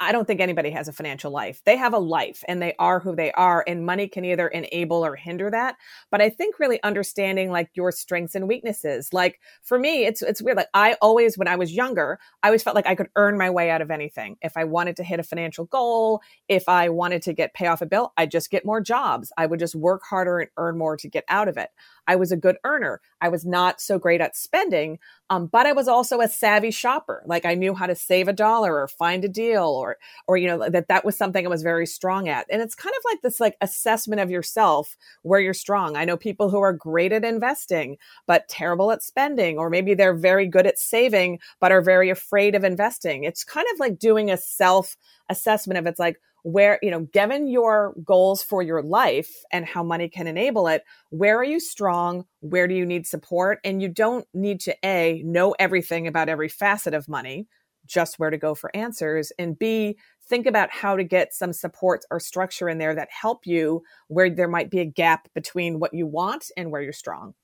I 0.00 0.12
don't 0.12 0.26
think 0.26 0.40
anybody 0.40 0.70
has 0.70 0.88
a 0.88 0.92
financial 0.92 1.30
life. 1.30 1.62
They 1.64 1.76
have 1.76 1.94
a 1.94 1.98
life 1.98 2.44
and 2.48 2.60
they 2.60 2.74
are 2.78 3.00
who 3.00 3.16
they 3.16 3.32
are 3.32 3.64
and 3.66 3.86
money 3.86 4.08
can 4.08 4.24
either 4.24 4.48
enable 4.48 5.04
or 5.04 5.16
hinder 5.16 5.50
that. 5.50 5.76
But 6.10 6.20
I 6.20 6.28
think 6.28 6.58
really 6.58 6.82
understanding 6.82 7.50
like 7.50 7.70
your 7.74 7.92
strengths 7.92 8.34
and 8.34 8.48
weaknesses. 8.48 9.12
Like 9.12 9.40
for 9.62 9.78
me, 9.78 10.04
it's 10.04 10.22
it's 10.22 10.42
weird. 10.42 10.56
Like 10.56 10.68
I 10.74 10.96
always 11.00 11.38
when 11.38 11.48
I 11.48 11.56
was 11.56 11.72
younger, 11.72 12.18
I 12.42 12.48
always 12.48 12.62
felt 12.62 12.76
like 12.76 12.86
I 12.86 12.94
could 12.94 13.08
earn 13.16 13.38
my 13.38 13.50
way 13.50 13.70
out 13.70 13.80
of 13.82 13.90
anything. 13.90 14.36
If 14.42 14.56
I 14.56 14.64
wanted 14.64 14.96
to 14.96 15.04
hit 15.04 15.20
a 15.20 15.24
financial 15.24 15.64
goal, 15.66 16.20
if 16.48 16.68
I 16.68 16.88
wanted 16.88 17.22
to 17.22 17.32
get 17.32 17.54
pay 17.54 17.66
off 17.66 17.82
a 17.82 17.86
bill, 17.86 18.12
I'd 18.16 18.30
just 18.30 18.50
get 18.50 18.64
more 18.66 18.80
jobs. 18.80 19.32
I 19.36 19.46
would 19.46 19.58
just 19.58 19.74
work 19.74 20.02
harder 20.08 20.40
and 20.40 20.50
earn 20.56 20.78
more 20.78 20.96
to 20.96 21.08
get 21.08 21.24
out 21.28 21.48
of 21.48 21.56
it. 21.56 21.70
I 22.06 22.16
was 22.16 22.32
a 22.32 22.36
good 22.36 22.56
earner. 22.64 23.00
I 23.20 23.28
was 23.28 23.44
not 23.44 23.80
so 23.80 23.98
great 23.98 24.20
at 24.20 24.36
spending, 24.36 24.98
um, 25.30 25.46
but 25.46 25.66
I 25.66 25.72
was 25.72 25.88
also 25.88 26.20
a 26.20 26.28
savvy 26.28 26.70
shopper. 26.70 27.22
Like 27.26 27.44
I 27.44 27.54
knew 27.54 27.74
how 27.74 27.86
to 27.86 27.94
save 27.94 28.28
a 28.28 28.32
dollar 28.32 28.74
or 28.74 28.88
find 28.88 29.24
a 29.24 29.28
deal 29.28 29.64
or, 29.64 29.96
or, 30.26 30.36
you 30.36 30.46
know, 30.46 30.68
that 30.68 30.88
that 30.88 31.04
was 31.04 31.16
something 31.16 31.46
I 31.46 31.48
was 31.48 31.62
very 31.62 31.86
strong 31.86 32.28
at. 32.28 32.46
And 32.50 32.60
it's 32.60 32.74
kind 32.74 32.94
of 32.96 33.02
like 33.10 33.22
this 33.22 33.40
like 33.40 33.56
assessment 33.60 34.20
of 34.20 34.30
yourself 34.30 34.96
where 35.22 35.40
you're 35.40 35.54
strong. 35.54 35.96
I 35.96 36.04
know 36.04 36.16
people 36.16 36.50
who 36.50 36.60
are 36.60 36.72
great 36.72 37.12
at 37.12 37.24
investing, 37.24 37.96
but 38.26 38.48
terrible 38.48 38.90
at 38.92 39.02
spending, 39.02 39.58
or 39.58 39.70
maybe 39.70 39.94
they're 39.94 40.14
very 40.14 40.46
good 40.46 40.66
at 40.66 40.78
saving, 40.78 41.38
but 41.60 41.72
are 41.72 41.82
very 41.82 42.10
afraid 42.10 42.54
of 42.54 42.64
investing. 42.64 43.24
It's 43.24 43.44
kind 43.44 43.66
of 43.72 43.80
like 43.80 43.98
doing 43.98 44.30
a 44.30 44.36
self 44.36 44.96
assessment 45.28 45.78
of 45.78 45.86
it's 45.86 45.98
like, 46.00 46.18
where, 46.42 46.78
you 46.82 46.90
know, 46.90 47.00
given 47.12 47.46
your 47.46 47.94
goals 48.04 48.42
for 48.42 48.62
your 48.62 48.82
life 48.82 49.30
and 49.52 49.64
how 49.64 49.82
money 49.82 50.08
can 50.08 50.26
enable 50.26 50.66
it, 50.68 50.82
where 51.10 51.38
are 51.38 51.44
you 51.44 51.60
strong? 51.60 52.24
Where 52.40 52.66
do 52.66 52.74
you 52.74 52.84
need 52.84 53.06
support? 53.06 53.60
And 53.64 53.80
you 53.80 53.88
don't 53.88 54.26
need 54.34 54.60
to 54.60 54.76
A, 54.84 55.22
know 55.24 55.54
everything 55.58 56.06
about 56.06 56.28
every 56.28 56.48
facet 56.48 56.94
of 56.94 57.08
money, 57.08 57.46
just 57.86 58.18
where 58.18 58.30
to 58.30 58.38
go 58.38 58.54
for 58.54 58.74
answers. 58.74 59.32
And 59.38 59.58
B, 59.58 59.96
think 60.28 60.46
about 60.46 60.70
how 60.70 60.96
to 60.96 61.04
get 61.04 61.32
some 61.32 61.52
support 61.52 62.02
or 62.10 62.18
structure 62.18 62.68
in 62.68 62.78
there 62.78 62.94
that 62.94 63.08
help 63.10 63.46
you 63.46 63.82
where 64.08 64.30
there 64.30 64.48
might 64.48 64.70
be 64.70 64.80
a 64.80 64.84
gap 64.84 65.28
between 65.34 65.78
what 65.78 65.94
you 65.94 66.06
want 66.06 66.46
and 66.56 66.70
where 66.70 66.82
you're 66.82 66.92
strong. 66.92 67.34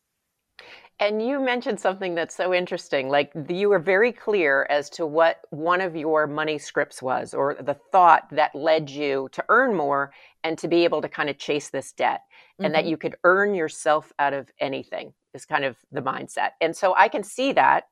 And 1.01 1.25
you 1.25 1.39
mentioned 1.39 1.79
something 1.79 2.17
that's 2.17 2.35
so 2.35 2.53
interesting. 2.53 3.09
Like 3.09 3.31
you 3.49 3.69
were 3.69 3.79
very 3.79 4.11
clear 4.11 4.67
as 4.69 4.91
to 4.91 5.07
what 5.07 5.41
one 5.51 5.81
of 5.81 5.95
your 5.95 6.27
money 6.27 6.59
scripts 6.59 7.01
was, 7.01 7.35
or 7.35 7.57
the 7.61 7.75
thought 7.93 8.29
that 8.33 8.55
led 8.55 8.91
you 8.91 9.29
to 9.33 9.45
earn 9.49 9.77
more 9.77 10.13
and 10.43 10.59
to 10.59 10.67
be 10.67 10.85
able 10.85 11.01
to 11.03 11.09
kind 11.09 11.31
of 11.31 11.39
chase 11.39 11.69
this 11.69 11.93
debt, 11.93 12.23
mm-hmm. 12.23 12.65
and 12.65 12.75
that 12.75 12.83
mm-hmm. 12.83 12.91
you 12.91 12.97
could 12.97 13.17
earn 13.23 13.55
yourself 13.55 14.13
out 14.19 14.33
of 14.33 14.51
anything 14.59 15.13
is 15.35 15.45
kind 15.45 15.65
of 15.65 15.77
the 15.93 16.03
mindset. 16.03 16.51
And 16.61 16.77
so 16.77 16.95
I 16.97 17.09
can 17.09 17.23
see 17.23 17.53
that 17.53 17.89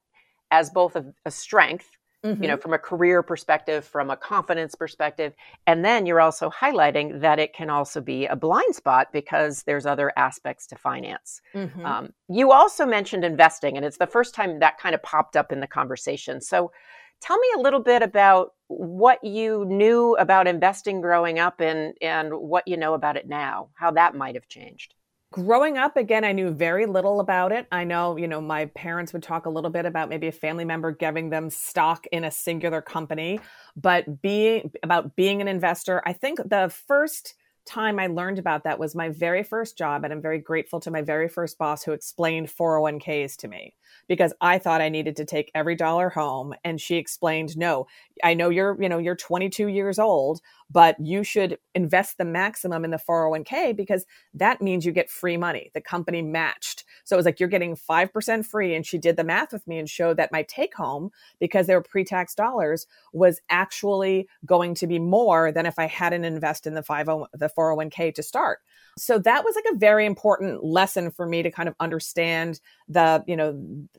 as 0.50 0.70
both 0.70 0.96
a, 0.96 1.12
a 1.24 1.30
strength 1.30 1.95
mm-hmm. 2.24 2.42
you 2.42 2.48
know, 2.48 2.54
mm-hmm. 2.54 2.62
from 2.62 2.72
a 2.72 2.78
career 2.78 3.22
perspective, 3.22 3.84
from 3.84 4.10
a 4.10 4.16
confidence 4.16 4.74
perspective. 4.74 5.34
And 5.66 5.84
then 5.84 6.06
you're 6.06 6.20
also 6.20 6.50
highlighting 6.50 7.20
that 7.20 7.38
it 7.38 7.52
can 7.52 7.70
also 7.70 8.00
be 8.00 8.26
a 8.26 8.36
blind 8.36 8.74
spot 8.74 9.12
because 9.12 9.62
there's 9.64 9.86
other 9.86 10.12
aspects 10.16 10.66
to 10.68 10.76
finance. 10.76 11.40
Mm-hmm. 11.54 11.84
Um, 11.84 12.12
you 12.28 12.52
also 12.52 12.86
mentioned 12.86 13.24
investing, 13.24 13.76
and 13.76 13.84
it's 13.84 13.98
the 13.98 14.06
first 14.06 14.34
time 14.34 14.60
that 14.60 14.78
kind 14.78 14.94
of 14.94 15.02
popped 15.02 15.36
up 15.36 15.52
in 15.52 15.60
the 15.60 15.66
conversation. 15.66 16.40
So 16.40 16.72
tell 17.20 17.38
me 17.38 17.48
a 17.56 17.60
little 17.60 17.80
bit 17.80 18.02
about 18.02 18.52
what 18.68 19.22
you 19.22 19.64
knew 19.66 20.16
about 20.16 20.46
investing 20.46 21.00
growing 21.00 21.38
up 21.38 21.60
and, 21.60 21.94
and 22.02 22.32
what 22.32 22.66
you 22.66 22.76
know 22.76 22.94
about 22.94 23.16
it 23.16 23.28
now, 23.28 23.68
how 23.74 23.90
that 23.92 24.14
might 24.14 24.34
have 24.34 24.48
changed 24.48 24.94
growing 25.32 25.76
up 25.76 25.96
again 25.96 26.24
i 26.24 26.32
knew 26.32 26.50
very 26.50 26.86
little 26.86 27.20
about 27.20 27.52
it 27.52 27.66
i 27.72 27.84
know 27.84 28.16
you 28.16 28.28
know 28.28 28.40
my 28.40 28.66
parents 28.66 29.12
would 29.12 29.22
talk 29.22 29.46
a 29.46 29.50
little 29.50 29.70
bit 29.70 29.84
about 29.84 30.08
maybe 30.08 30.28
a 30.28 30.32
family 30.32 30.64
member 30.64 30.92
giving 30.92 31.30
them 31.30 31.50
stock 31.50 32.06
in 32.12 32.24
a 32.24 32.30
singular 32.30 32.80
company 32.80 33.40
but 33.76 34.22
being 34.22 34.70
about 34.82 35.16
being 35.16 35.40
an 35.40 35.48
investor 35.48 36.00
i 36.06 36.12
think 36.12 36.38
the 36.48 36.72
first 36.86 37.34
time 37.66 37.98
I 37.98 38.06
learned 38.06 38.38
about 38.38 38.64
that 38.64 38.78
was 38.78 38.94
my 38.94 39.10
very 39.10 39.42
first 39.42 39.76
job. 39.76 40.04
And 40.04 40.12
I'm 40.12 40.22
very 40.22 40.38
grateful 40.38 40.80
to 40.80 40.90
my 40.90 41.02
very 41.02 41.28
first 41.28 41.58
boss 41.58 41.82
who 41.82 41.92
explained 41.92 42.48
401ks 42.48 43.36
to 43.38 43.48
me 43.48 43.74
because 44.08 44.32
I 44.40 44.58
thought 44.58 44.80
I 44.80 44.88
needed 44.88 45.16
to 45.16 45.24
take 45.24 45.50
every 45.54 45.74
dollar 45.74 46.08
home. 46.08 46.54
And 46.64 46.80
she 46.80 46.96
explained, 46.96 47.56
no, 47.56 47.86
I 48.24 48.34
know 48.34 48.48
you're, 48.48 48.80
you 48.80 48.88
know, 48.88 48.98
you're 48.98 49.16
22 49.16 49.68
years 49.68 49.98
old, 49.98 50.40
but 50.70 50.96
you 50.98 51.22
should 51.22 51.58
invest 51.74 52.18
the 52.18 52.24
maximum 52.24 52.84
in 52.84 52.90
the 52.90 52.98
401k 52.98 53.76
because 53.76 54.04
that 54.34 54.60
means 54.60 54.84
you 54.84 54.92
get 54.92 55.10
free 55.10 55.36
money. 55.36 55.70
The 55.74 55.80
company 55.80 56.22
matched. 56.22 56.84
So 57.04 57.14
it 57.14 57.18
was 57.18 57.26
like 57.26 57.38
you're 57.38 57.48
getting 57.48 57.76
5% 57.76 58.46
free. 58.46 58.74
And 58.74 58.84
she 58.84 58.98
did 58.98 59.16
the 59.16 59.24
math 59.24 59.52
with 59.52 59.66
me 59.66 59.78
and 59.78 59.88
showed 59.88 60.16
that 60.16 60.32
my 60.32 60.42
take 60.42 60.74
home, 60.74 61.10
because 61.38 61.66
they 61.66 61.74
were 61.74 61.82
pre 61.82 62.04
tax 62.04 62.34
dollars, 62.34 62.86
was 63.12 63.40
actually 63.50 64.28
going 64.44 64.74
to 64.74 64.86
be 64.86 64.98
more 64.98 65.52
than 65.52 65.66
if 65.66 65.78
I 65.78 65.86
hadn't 65.86 66.24
invested 66.24 66.70
in 66.70 66.74
the 66.74 66.82
50, 66.82 67.04
the 67.34 67.50
401k 67.56 68.14
to 68.14 68.22
start. 68.22 68.60
So 68.98 69.18
that 69.18 69.44
was 69.44 69.54
like 69.54 69.74
a 69.74 69.76
very 69.76 70.06
important 70.06 70.64
lesson 70.64 71.10
for 71.10 71.26
me 71.26 71.42
to 71.42 71.50
kind 71.50 71.68
of 71.68 71.74
understand 71.80 72.60
the, 72.88 73.22
you 73.26 73.36
know, 73.36 73.52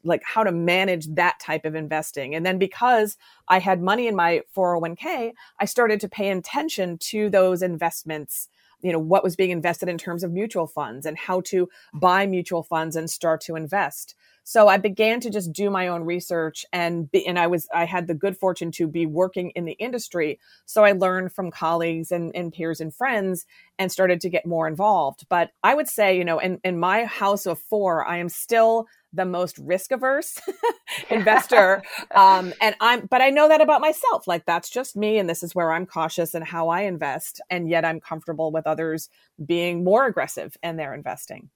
like 0.03 0.23
how 0.23 0.43
to 0.43 0.51
manage 0.51 1.07
that 1.15 1.39
type 1.39 1.65
of 1.65 1.75
investing. 1.75 2.35
And 2.35 2.45
then 2.45 2.57
because 2.57 3.17
I 3.47 3.59
had 3.59 3.81
money 3.81 4.07
in 4.07 4.15
my 4.15 4.41
401k, 4.55 5.33
I 5.59 5.65
started 5.65 5.99
to 6.01 6.09
pay 6.09 6.29
attention 6.29 6.97
to 6.99 7.29
those 7.29 7.61
investments 7.61 8.49
you 8.83 8.91
know 8.91 8.99
what 8.99 9.23
was 9.23 9.35
being 9.35 9.49
invested 9.49 9.89
in 9.89 9.97
terms 9.97 10.23
of 10.23 10.31
mutual 10.31 10.67
funds 10.67 11.07
and 11.07 11.17
how 11.17 11.41
to 11.41 11.67
buy 11.95 12.27
mutual 12.27 12.61
funds 12.61 12.95
and 12.95 13.09
start 13.09 13.41
to 13.41 13.55
invest 13.55 14.15
So 14.43 14.69
I 14.69 14.77
began 14.77 15.19
to 15.21 15.29
just 15.29 15.51
do 15.51 15.69
my 15.69 15.89
own 15.89 16.03
research 16.03 16.65
and 16.71 17.11
be, 17.11 17.27
and 17.27 17.37
I 17.37 17.47
was 17.47 17.67
I 17.73 17.83
had 17.83 18.07
the 18.07 18.13
good 18.13 18.37
fortune 18.37 18.71
to 18.73 18.87
be 18.87 19.05
working 19.05 19.49
in 19.55 19.65
the 19.65 19.73
industry. 19.73 20.39
So 20.65 20.85
I 20.85 20.93
learned 20.93 21.33
from 21.33 21.51
colleagues 21.51 22.13
and, 22.13 22.33
and 22.33 22.53
peers 22.53 22.79
and 22.79 22.95
friends 22.95 23.45
and 23.77 23.91
started 23.91 24.21
to 24.21 24.29
get 24.29 24.45
more 24.45 24.65
involved. 24.65 25.25
But 25.27 25.51
I 25.63 25.75
would 25.75 25.89
say, 25.89 26.17
you 26.17 26.23
know, 26.23 26.39
in, 26.39 26.61
in 26.63 26.79
my 26.79 27.03
house 27.03 27.45
of 27.45 27.59
four, 27.59 28.05
I 28.07 28.17
am 28.19 28.29
still 28.29 28.87
the 29.13 29.25
most 29.25 29.57
risk 29.57 29.91
averse 29.91 30.39
investor. 31.09 31.81
Um, 32.13 32.53
and 32.61 32.75
I'm, 32.79 33.05
but 33.07 33.21
I 33.21 33.29
know 33.29 33.47
that 33.47 33.61
about 33.61 33.81
myself. 33.81 34.27
Like 34.27 34.45
that's 34.45 34.69
just 34.69 34.95
me. 34.95 35.17
And 35.17 35.29
this 35.29 35.43
is 35.43 35.55
where 35.55 35.71
I'm 35.71 35.85
cautious 35.85 36.33
and 36.33 36.45
how 36.45 36.69
I 36.69 36.81
invest. 36.81 37.41
And 37.49 37.69
yet 37.69 37.85
I'm 37.85 37.99
comfortable 37.99 38.51
with 38.51 38.67
others 38.67 39.09
being 39.43 39.83
more 39.83 40.05
aggressive 40.05 40.57
in 40.61 40.77
their 40.77 40.93
investing. 40.93 41.49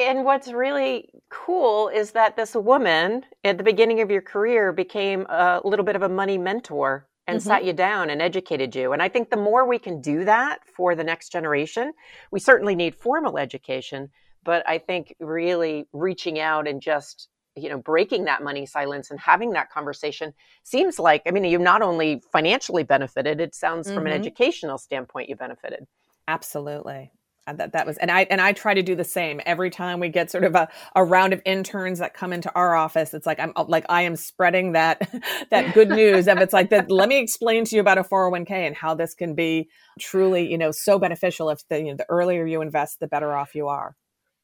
And 0.00 0.24
what's 0.24 0.52
really 0.52 1.10
cool 1.28 1.88
is 1.88 2.12
that 2.12 2.36
this 2.36 2.54
woman 2.54 3.24
at 3.42 3.58
the 3.58 3.64
beginning 3.64 4.00
of 4.00 4.10
your 4.10 4.22
career 4.22 4.72
became 4.72 5.26
a 5.28 5.60
little 5.64 5.84
bit 5.84 5.96
of 5.96 6.02
a 6.02 6.08
money 6.08 6.38
mentor 6.38 7.08
and 7.26 7.40
mm-hmm. 7.40 7.48
sat 7.48 7.64
you 7.64 7.72
down 7.72 8.08
and 8.08 8.22
educated 8.22 8.76
you. 8.76 8.92
And 8.92 9.02
I 9.02 9.08
think 9.08 9.30
the 9.30 9.36
more 9.36 9.66
we 9.66 9.78
can 9.78 10.00
do 10.00 10.24
that 10.24 10.60
for 10.76 10.94
the 10.94 11.02
next 11.02 11.30
generation, 11.30 11.92
we 12.30 12.38
certainly 12.38 12.76
need 12.76 12.94
formal 12.94 13.38
education, 13.38 14.10
but 14.48 14.66
I 14.66 14.78
think 14.78 15.14
really 15.20 15.86
reaching 15.92 16.40
out 16.40 16.66
and 16.66 16.80
just 16.80 17.28
you 17.54 17.68
know 17.68 17.76
breaking 17.76 18.24
that 18.24 18.42
money 18.42 18.64
silence 18.64 19.10
and 19.10 19.20
having 19.20 19.50
that 19.50 19.70
conversation 19.70 20.32
seems 20.62 20.98
like 20.98 21.22
i 21.26 21.32
mean 21.32 21.44
you 21.44 21.58
not 21.58 21.82
only 21.82 22.22
financially 22.32 22.84
benefited 22.84 23.40
it 23.40 23.52
sounds 23.52 23.88
mm-hmm. 23.88 23.96
from 23.96 24.06
an 24.06 24.12
mm-hmm. 24.12 24.20
educational 24.20 24.78
standpoint 24.78 25.28
you 25.28 25.34
benefited 25.34 25.84
absolutely 26.28 27.10
uh, 27.48 27.52
that 27.54 27.72
that 27.72 27.86
was 27.86 27.96
and 27.98 28.10
i 28.10 28.26
and 28.30 28.40
i 28.40 28.52
try 28.52 28.74
to 28.74 28.82
do 28.82 28.94
the 28.94 29.04
same 29.04 29.40
every 29.46 29.70
time 29.70 29.98
we 29.98 30.08
get 30.08 30.30
sort 30.30 30.44
of 30.44 30.54
a, 30.54 30.68
a 30.94 31.04
round 31.04 31.32
of 31.32 31.40
interns 31.44 31.98
that 31.98 32.14
come 32.14 32.32
into 32.32 32.52
our 32.54 32.76
office 32.76 33.14
it's 33.14 33.26
like 33.26 33.40
i'm 33.40 33.52
uh, 33.56 33.64
like 33.66 33.86
i 33.88 34.02
am 34.02 34.14
spreading 34.14 34.72
that 34.72 35.10
that 35.50 35.74
good 35.74 35.88
news 35.88 36.28
of 36.28 36.38
it's 36.38 36.52
like 36.52 36.70
that 36.70 36.90
let 36.90 37.08
me 37.08 37.18
explain 37.18 37.64
to 37.64 37.74
you 37.74 37.80
about 37.80 37.98
a 37.98 38.04
401k 38.04 38.50
and 38.50 38.76
how 38.76 38.94
this 38.94 39.14
can 39.14 39.34
be 39.34 39.68
truly 39.98 40.48
you 40.48 40.58
know 40.58 40.70
so 40.70 40.98
beneficial 40.98 41.50
if 41.50 41.66
the 41.68 41.78
you 41.78 41.86
know 41.86 41.96
the 41.96 42.06
earlier 42.08 42.46
you 42.46 42.60
invest 42.60 43.00
the 43.00 43.08
better 43.08 43.34
off 43.34 43.54
you 43.54 43.66
are 43.66 43.96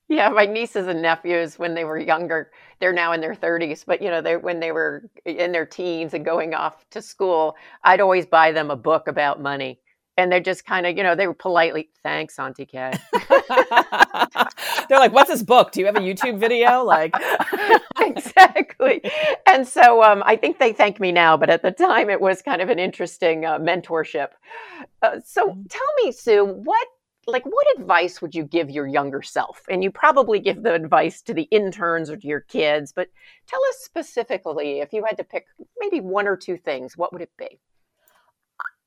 yeah, 0.09 0.29
my 0.29 0.47
nieces 0.47 0.87
and 0.87 1.01
nephews 1.01 1.59
when 1.59 1.75
they 1.75 1.85
were 1.85 1.99
younger, 1.99 2.51
they're 2.81 2.93
now 2.93 3.13
in 3.13 3.21
their 3.21 3.35
30s, 3.35 3.85
but 3.87 4.03
you 4.03 4.11
know, 4.11 4.21
they 4.21 4.37
when 4.37 4.61
they 4.61 4.73
were 4.73 5.09
in 5.25 5.53
their 5.53 5.67
teens 5.67 6.15
and 6.15 6.25
going 6.25 6.55
off 6.55 6.85
to 6.91 7.01
school, 7.01 7.57
I'd 7.83 8.01
always 8.01 8.27
buy 8.27 8.53
them 8.53 8.71
a 8.71 8.77
book 8.77 9.09
about 9.09 9.41
money 9.41 9.81
and 10.17 10.31
they're 10.31 10.41
just 10.41 10.65
kind 10.65 10.87
of, 10.87 10.97
you 10.97 11.03
know, 11.03 11.15
they 11.15 11.27
were 11.27 11.35
politely, 11.35 11.89
thanks, 12.03 12.39
Auntie 12.39 12.67
Kay. 12.67 12.93
they're 14.89 14.99
like, 14.99 15.13
what's 15.13 15.31
this 15.31 15.43
book? 15.43 15.73
Do 15.73 15.81
you 15.81 15.87
have 15.87 15.97
a 15.97 16.01
YouTube 16.01 16.39
video? 16.39 16.85
Like, 16.85 17.15
exactly. 18.01 19.03
And 19.47 19.67
so 19.67 20.03
um, 20.05 20.23
I 20.25 20.37
think 20.37 20.59
they 20.59 20.73
thank 20.73 21.01
me 21.01 21.11
now, 21.11 21.37
but 21.37 21.51
at 21.51 21.63
the 21.63 21.73
time 21.73 22.11
it 22.11 22.21
was 22.21 22.43
kind 22.43 22.63
of 22.63 22.69
an 22.69 22.79
interesting 22.79 23.45
uh, 23.45 23.59
mentorship. 23.59 24.29
Uh, 25.03 25.19
so 25.25 25.49
mm. 25.49 25.67
tell 25.69 26.05
me, 26.05 26.13
Sue, 26.13 26.45
what 26.45 26.87
like 27.27 27.45
what 27.45 27.67
advice 27.79 28.21
would 28.21 28.35
you 28.35 28.45
give 28.45 28.71
your 28.71 28.87
younger 28.87 29.23
self 29.23 29.63
and 29.69 29.83
you 29.83 29.91
probably 29.91 30.39
give 30.39 30.63
the 30.63 30.75
advice 30.75 31.23
to 31.23 31.35
the 31.35 31.49
interns 31.51 32.11
or 32.11 32.17
to 32.17 32.27
your 32.27 32.41
kids 32.41 32.93
but 32.93 33.09
tell 33.47 33.61
us 33.69 33.77
specifically 33.79 34.81
if 34.81 34.93
you 34.93 35.05
had 35.05 35.17
to 35.17 35.25
pick 35.25 35.47
maybe 35.79 36.01
one 36.01 36.27
or 36.27 36.37
two 36.37 36.57
things 36.57 36.97
what 36.97 37.13
would 37.13 37.23
it 37.23 37.33
be 37.39 37.59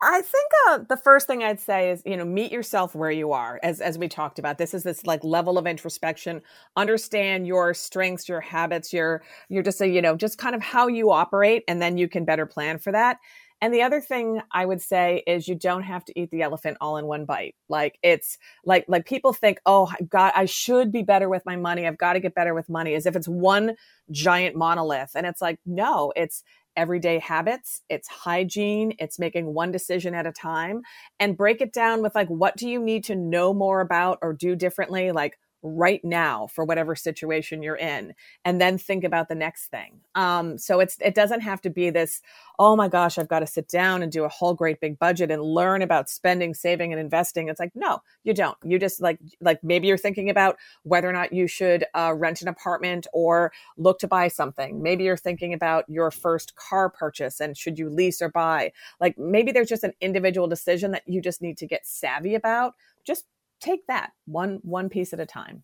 I 0.01 0.21
think 0.21 0.51
uh, 0.67 0.79
the 0.87 0.97
first 0.97 1.25
thing 1.25 1.41
I'd 1.41 1.59
say 1.59 1.89
is, 1.89 2.03
you 2.05 2.15
know, 2.15 2.25
meet 2.25 2.51
yourself 2.51 2.93
where 2.93 3.09
you 3.09 3.31
are, 3.31 3.59
as 3.63 3.81
as 3.81 3.97
we 3.97 4.07
talked 4.07 4.37
about. 4.37 4.59
This 4.59 4.75
is 4.75 4.83
this 4.83 5.07
like 5.07 5.23
level 5.23 5.57
of 5.57 5.65
introspection. 5.65 6.43
Understand 6.75 7.47
your 7.47 7.73
strengths, 7.73 8.29
your 8.29 8.39
habits, 8.39 8.93
your 8.93 9.23
your 9.49 9.63
just 9.63 9.81
a, 9.81 9.87
you 9.87 10.03
know, 10.03 10.15
just 10.15 10.37
kind 10.37 10.53
of 10.53 10.61
how 10.61 10.87
you 10.87 11.11
operate, 11.11 11.63
and 11.67 11.81
then 11.81 11.97
you 11.97 12.07
can 12.07 12.25
better 12.25 12.45
plan 12.45 12.77
for 12.77 12.91
that. 12.91 13.17
And 13.61 13.73
the 13.73 13.81
other 13.81 13.99
thing 14.01 14.41
I 14.51 14.65
would 14.65 14.81
say 14.81 15.23
is 15.25 15.47
you 15.47 15.55
don't 15.55 15.81
have 15.83 16.05
to 16.05 16.19
eat 16.19 16.29
the 16.29 16.43
elephant 16.43 16.77
all 16.79 16.97
in 16.97 17.05
one 17.07 17.25
bite. 17.25 17.55
Like 17.69 17.97
it's 18.03 18.37
like 18.65 18.85
like 18.87 19.05
people 19.05 19.33
think, 19.33 19.59
"Oh, 19.65 19.91
God, 20.09 20.31
I 20.35 20.45
should 20.45 20.91
be 20.91 21.01
better 21.03 21.27
with 21.27 21.43
my 21.45 21.55
money. 21.55 21.87
I've 21.87 21.97
got 21.97 22.13
to 22.13 22.19
get 22.19 22.35
better 22.35 22.53
with 22.53 22.69
money." 22.69 22.93
As 22.93 23.05
if 23.07 23.15
it's 23.15 23.27
one 23.27 23.75
giant 24.11 24.55
monolith. 24.55 25.11
And 25.15 25.25
it's 25.25 25.41
like, 25.41 25.59
"No, 25.65 26.13
it's 26.15 26.43
everyday 26.75 27.17
habits, 27.19 27.81
it's 27.89 28.07
hygiene, 28.07 28.93
it's 28.99 29.17
making 29.17 29.51
one 29.53 29.71
decision 29.71 30.13
at 30.13 30.27
a 30.27 30.31
time 30.31 30.81
and 31.19 31.35
break 31.35 31.59
it 31.59 31.73
down 31.73 32.03
with 32.03 32.13
like 32.13 32.27
what 32.27 32.55
do 32.55 32.69
you 32.69 32.79
need 32.79 33.03
to 33.05 33.15
know 33.15 33.53
more 33.53 33.81
about 33.81 34.19
or 34.21 34.31
do 34.33 34.55
differently? 34.55 35.11
Like 35.11 35.39
right 35.61 36.03
now 36.03 36.47
for 36.47 36.63
whatever 36.63 36.95
situation 36.95 37.63
you're 37.63 37.75
in 37.75 38.13
and 38.45 38.61
then 38.61 38.77
think 38.77 39.03
about 39.03 39.29
the 39.29 39.35
next 39.35 39.67
thing. 39.67 39.99
Um, 40.15 40.57
so 40.57 40.79
it's 40.79 40.97
it 41.01 41.15
doesn't 41.15 41.41
have 41.41 41.61
to 41.61 41.69
be 41.69 41.89
this 41.89 42.21
oh 42.59 42.75
my 42.75 42.87
gosh 42.87 43.19
i've 43.19 43.27
got 43.27 43.39
to 43.39 43.47
sit 43.47 43.67
down 43.67 44.01
and 44.01 44.11
do 44.11 44.23
a 44.23 44.29
whole 44.29 44.55
great 44.55 44.79
big 44.79 44.97
budget 44.97 45.29
and 45.29 45.43
learn 45.43 45.83
about 45.83 46.09
spending 46.09 46.53
saving 46.53 46.91
and 46.91 46.99
investing. 46.99 47.49
It's 47.49 47.59
like 47.59 47.71
no 47.75 48.01
you 48.23 48.33
don't. 48.33 48.57
You 48.63 48.79
just 48.79 49.01
like 49.01 49.19
like 49.41 49.63
maybe 49.63 49.87
you're 49.87 49.97
thinking 49.97 50.29
about 50.29 50.57
whether 50.83 51.09
or 51.09 51.13
not 51.13 51.33
you 51.33 51.47
should 51.47 51.85
uh, 51.93 52.13
rent 52.15 52.41
an 52.41 52.47
apartment 52.47 53.07
or 53.13 53.51
look 53.77 53.99
to 53.99 54.07
buy 54.07 54.27
something. 54.27 54.81
Maybe 54.81 55.03
you're 55.03 55.17
thinking 55.17 55.53
about 55.53 55.85
your 55.87 56.11
first 56.11 56.55
car 56.55 56.89
purchase 56.89 57.39
and 57.39 57.55
should 57.57 57.79
you 57.79 57.89
lease 57.89 58.21
or 58.21 58.29
buy. 58.29 58.71
Like 58.99 59.17
maybe 59.17 59.51
there's 59.51 59.69
just 59.69 59.83
an 59.83 59.93
individual 60.01 60.47
decision 60.47 60.91
that 60.91 61.03
you 61.05 61.21
just 61.21 61.41
need 61.41 61.57
to 61.59 61.67
get 61.67 61.85
savvy 61.85 62.35
about. 62.35 62.73
Just 63.05 63.25
take 63.59 63.87
that 63.87 64.11
one 64.25 64.59
one 64.63 64.89
piece 64.89 65.13
at 65.13 65.19
a 65.19 65.25
time. 65.25 65.63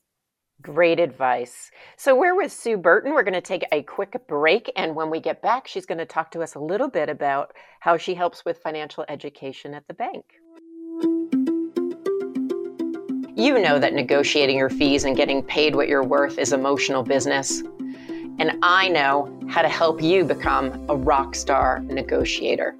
Great 0.62 1.00
advice. 1.00 1.72
So 1.98 2.16
we're 2.16 2.36
with 2.36 2.52
Sue 2.52 2.78
Burton. 2.78 3.14
We're 3.14 3.24
going 3.24 3.34
to 3.34 3.42
take 3.42 3.66
a 3.72 3.84
quick 3.84 4.16
break. 4.28 4.72
And 4.78 4.96
when 4.96 5.10
we 5.10 5.20
get 5.20 5.42
back, 5.42 5.68
she's 5.68 5.86
going 5.86 5.98
to 5.98 6.06
talk 6.06 6.32
to 6.32 6.42
us 6.42 6.56
a 6.56 6.60
little 6.60 6.90
bit 6.90 7.10
about 7.10 7.54
how 7.82 7.98
she 7.98 8.14
helps 8.14 8.46
with 8.46 8.60
financial 8.60 9.04
education 9.10 9.74
at 9.74 9.86
the 9.88 9.94
bank. 9.94 10.24
You 13.36 13.60
know 13.60 13.80
that 13.80 13.94
negotiating 13.94 14.58
your 14.58 14.70
fees 14.70 15.04
and 15.04 15.18
getting 15.18 15.44
paid 15.44 15.76
what 15.76 15.90
you're 15.90 16.04
worth 16.04 16.38
is 16.38 16.54
emotional 16.54 17.04
business. 17.04 17.62
And 18.40 18.58
I 18.62 18.88
know 18.90 19.38
how 19.50 19.64
to 19.64 19.70
help 19.70 20.02
you 20.02 20.24
become 20.24 20.86
a 20.88 20.96
rock 20.96 21.36
star 21.36 21.82
negotiator. 21.82 22.76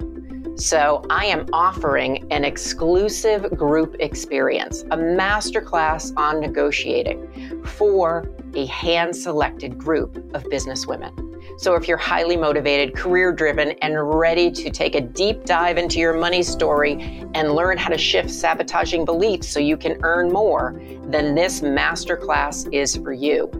So, 0.56 1.02
I 1.10 1.26
am 1.26 1.46
offering 1.52 2.30
an 2.30 2.44
exclusive 2.44 3.50
group 3.56 3.96
experience, 3.98 4.82
a 4.82 4.96
masterclass 4.96 6.16
on 6.16 6.40
negotiating 6.40 7.64
for 7.64 8.28
a 8.54 8.64
hand 8.66 9.16
selected 9.16 9.76
group 9.76 10.16
of 10.32 10.48
business 10.50 10.86
women. 10.86 11.12
So, 11.58 11.74
if 11.74 11.88
you're 11.88 11.96
highly 11.96 12.36
motivated, 12.36 12.94
career 12.94 13.32
driven, 13.32 13.72
and 13.82 14.16
ready 14.16 14.48
to 14.52 14.70
take 14.70 14.94
a 14.94 15.00
deep 15.00 15.44
dive 15.44 15.76
into 15.76 15.98
your 15.98 16.16
money 16.16 16.44
story 16.44 17.24
and 17.34 17.56
learn 17.56 17.76
how 17.76 17.88
to 17.88 17.98
shift 17.98 18.30
sabotaging 18.30 19.04
beliefs 19.04 19.48
so 19.48 19.58
you 19.58 19.76
can 19.76 19.98
earn 20.04 20.30
more, 20.30 20.80
then 21.06 21.34
this 21.34 21.62
masterclass 21.62 22.72
is 22.72 22.96
for 22.96 23.12
you. 23.12 23.50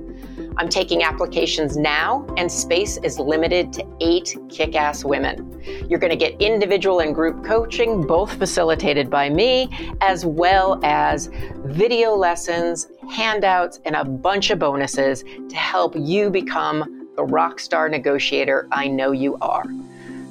I'm 0.56 0.68
taking 0.68 1.02
applications 1.02 1.76
now, 1.76 2.26
and 2.36 2.50
space 2.50 2.96
is 2.98 3.18
limited 3.18 3.72
to 3.74 3.86
eight 4.00 4.36
kick 4.48 4.76
ass 4.76 5.04
women. 5.04 5.50
You're 5.88 5.98
going 5.98 6.10
to 6.10 6.16
get 6.16 6.40
individual 6.40 7.00
and 7.00 7.14
group 7.14 7.44
coaching, 7.44 8.06
both 8.06 8.34
facilitated 8.38 9.10
by 9.10 9.30
me, 9.30 9.68
as 10.00 10.24
well 10.24 10.80
as 10.84 11.28
video 11.64 12.14
lessons, 12.14 12.88
handouts, 13.10 13.80
and 13.84 13.96
a 13.96 14.04
bunch 14.04 14.50
of 14.50 14.58
bonuses 14.58 15.24
to 15.48 15.56
help 15.56 15.94
you 15.96 16.30
become 16.30 17.08
the 17.16 17.24
rock 17.24 17.58
star 17.58 17.88
negotiator 17.88 18.68
I 18.70 18.86
know 18.88 19.12
you 19.12 19.36
are. 19.40 19.64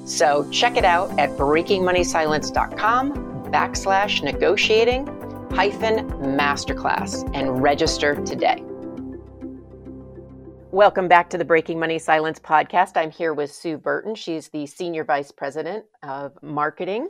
So 0.05 0.49
check 0.51 0.77
it 0.77 0.86
out 0.86 1.17
at 1.19 1.31
breakingmoneysilence.com 1.31 3.13
backslash 3.51 4.23
negotiating 4.23 5.07
hyphen 5.51 6.09
masterclass 6.36 7.29
and 7.36 7.62
register 7.62 8.15
today. 8.23 8.63
Welcome 10.73 11.07
back 11.07 11.29
to 11.29 11.38
the 11.38 11.45
Breaking 11.45 11.79
Money 11.79 11.99
Silence 11.99 12.39
podcast. 12.39 12.97
I'm 12.97 13.12
here 13.12 13.36
with 13.36 13.53
Sue 13.53 13.77
Burton. 13.77 14.15
She's 14.15 14.49
the 14.49 14.65
Senior 14.65 15.03
Vice 15.03 15.29
President 15.31 15.86
of 16.01 16.36
Marketing 16.41 17.09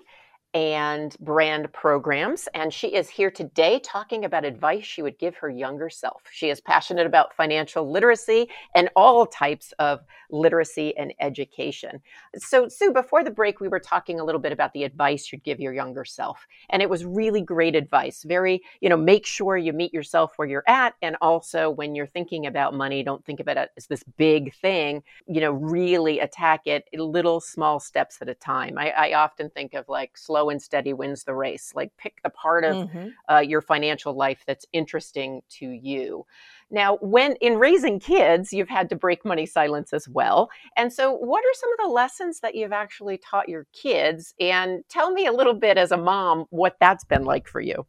and 0.53 1.15
brand 1.21 1.71
programs. 1.71 2.49
And 2.53 2.73
she 2.73 2.87
is 2.87 3.07
here 3.07 3.31
today 3.31 3.79
talking 3.79 4.25
about 4.25 4.43
advice 4.43 4.83
she 4.83 5.01
would 5.01 5.17
give 5.17 5.37
her 5.37 5.49
younger 5.49 5.89
self. 5.89 6.23
She 6.29 6.49
is 6.49 6.59
passionate 6.59 7.07
about 7.07 7.33
financial 7.37 7.89
literacy 7.89 8.49
and 8.75 8.89
all 8.97 9.25
types 9.25 9.73
of 9.79 10.01
literacy 10.33 10.97
and 10.97 11.13
education. 11.19 12.01
So, 12.35 12.67
Sue, 12.67 12.91
before 12.91 13.23
the 13.23 13.31
break, 13.31 13.59
we 13.59 13.67
were 13.67 13.79
talking 13.79 14.19
a 14.19 14.25
little 14.25 14.41
bit 14.41 14.51
about 14.51 14.73
the 14.73 14.83
advice 14.83 15.31
you'd 15.31 15.43
give 15.43 15.59
your 15.59 15.73
younger 15.73 16.03
self. 16.03 16.47
And 16.69 16.81
it 16.81 16.89
was 16.89 17.05
really 17.05 17.41
great 17.41 17.75
advice. 17.75 18.23
Very, 18.23 18.61
you 18.81 18.89
know, 18.89 18.97
make 18.97 19.25
sure 19.25 19.55
you 19.55 19.71
meet 19.71 19.93
yourself 19.93 20.33
where 20.35 20.47
you're 20.47 20.63
at. 20.67 20.95
And 21.01 21.15
also, 21.21 21.69
when 21.69 21.95
you're 21.95 22.07
thinking 22.07 22.47
about 22.47 22.73
money, 22.73 23.03
don't 23.03 23.23
think 23.23 23.39
about 23.39 23.57
it 23.57 23.69
as 23.77 23.87
this 23.87 24.03
big 24.17 24.53
thing. 24.55 25.03
You 25.27 25.41
know, 25.41 25.51
really 25.51 26.19
attack 26.19 26.65
it 26.65 26.85
little 26.93 27.39
small 27.39 27.79
steps 27.79 28.17
at 28.21 28.29
a 28.29 28.33
time. 28.33 28.77
I, 28.77 28.89
I 28.91 29.13
often 29.13 29.49
think 29.49 29.73
of 29.73 29.87
like 29.87 30.17
slow 30.17 30.49
and 30.49 30.61
steady 30.61 30.93
wins 30.93 31.23
the 31.23 31.35
race. 31.35 31.71
Like 31.75 31.91
pick 31.97 32.21
the 32.23 32.29
part 32.29 32.63
of 32.63 32.87
mm-hmm. 32.87 33.07
uh, 33.29 33.39
your 33.39 33.61
financial 33.61 34.13
life 34.15 34.43
that's 34.47 34.65
interesting 34.73 35.41
to 35.51 35.67
you. 35.67 36.25
Now, 36.73 36.97
when 37.01 37.35
in 37.35 37.59
raising 37.59 37.99
kids, 37.99 38.51
you've 38.51 38.67
had 38.67 38.89
to 38.89 38.95
break 38.95 39.23
money 39.23 39.45
silence 39.45 39.93
as 39.93 40.09
well. 40.09 40.49
And 40.75 40.91
so, 40.91 41.13
what 41.13 41.45
are 41.45 41.53
some 41.53 41.71
of 41.71 41.77
the 41.77 41.93
lessons 41.93 42.39
that 42.39 42.55
you've 42.55 42.73
actually 42.73 43.19
taught 43.19 43.47
your 43.47 43.67
kids? 43.73 44.33
And 44.39 44.83
tell 44.89 45.11
me 45.11 45.27
a 45.27 45.31
little 45.31 45.53
bit 45.53 45.77
as 45.77 45.91
a 45.91 45.97
mom 45.97 46.45
what 46.49 46.75
that's 46.79 47.03
been 47.03 47.25
like 47.25 47.47
for 47.47 47.61
you. 47.61 47.85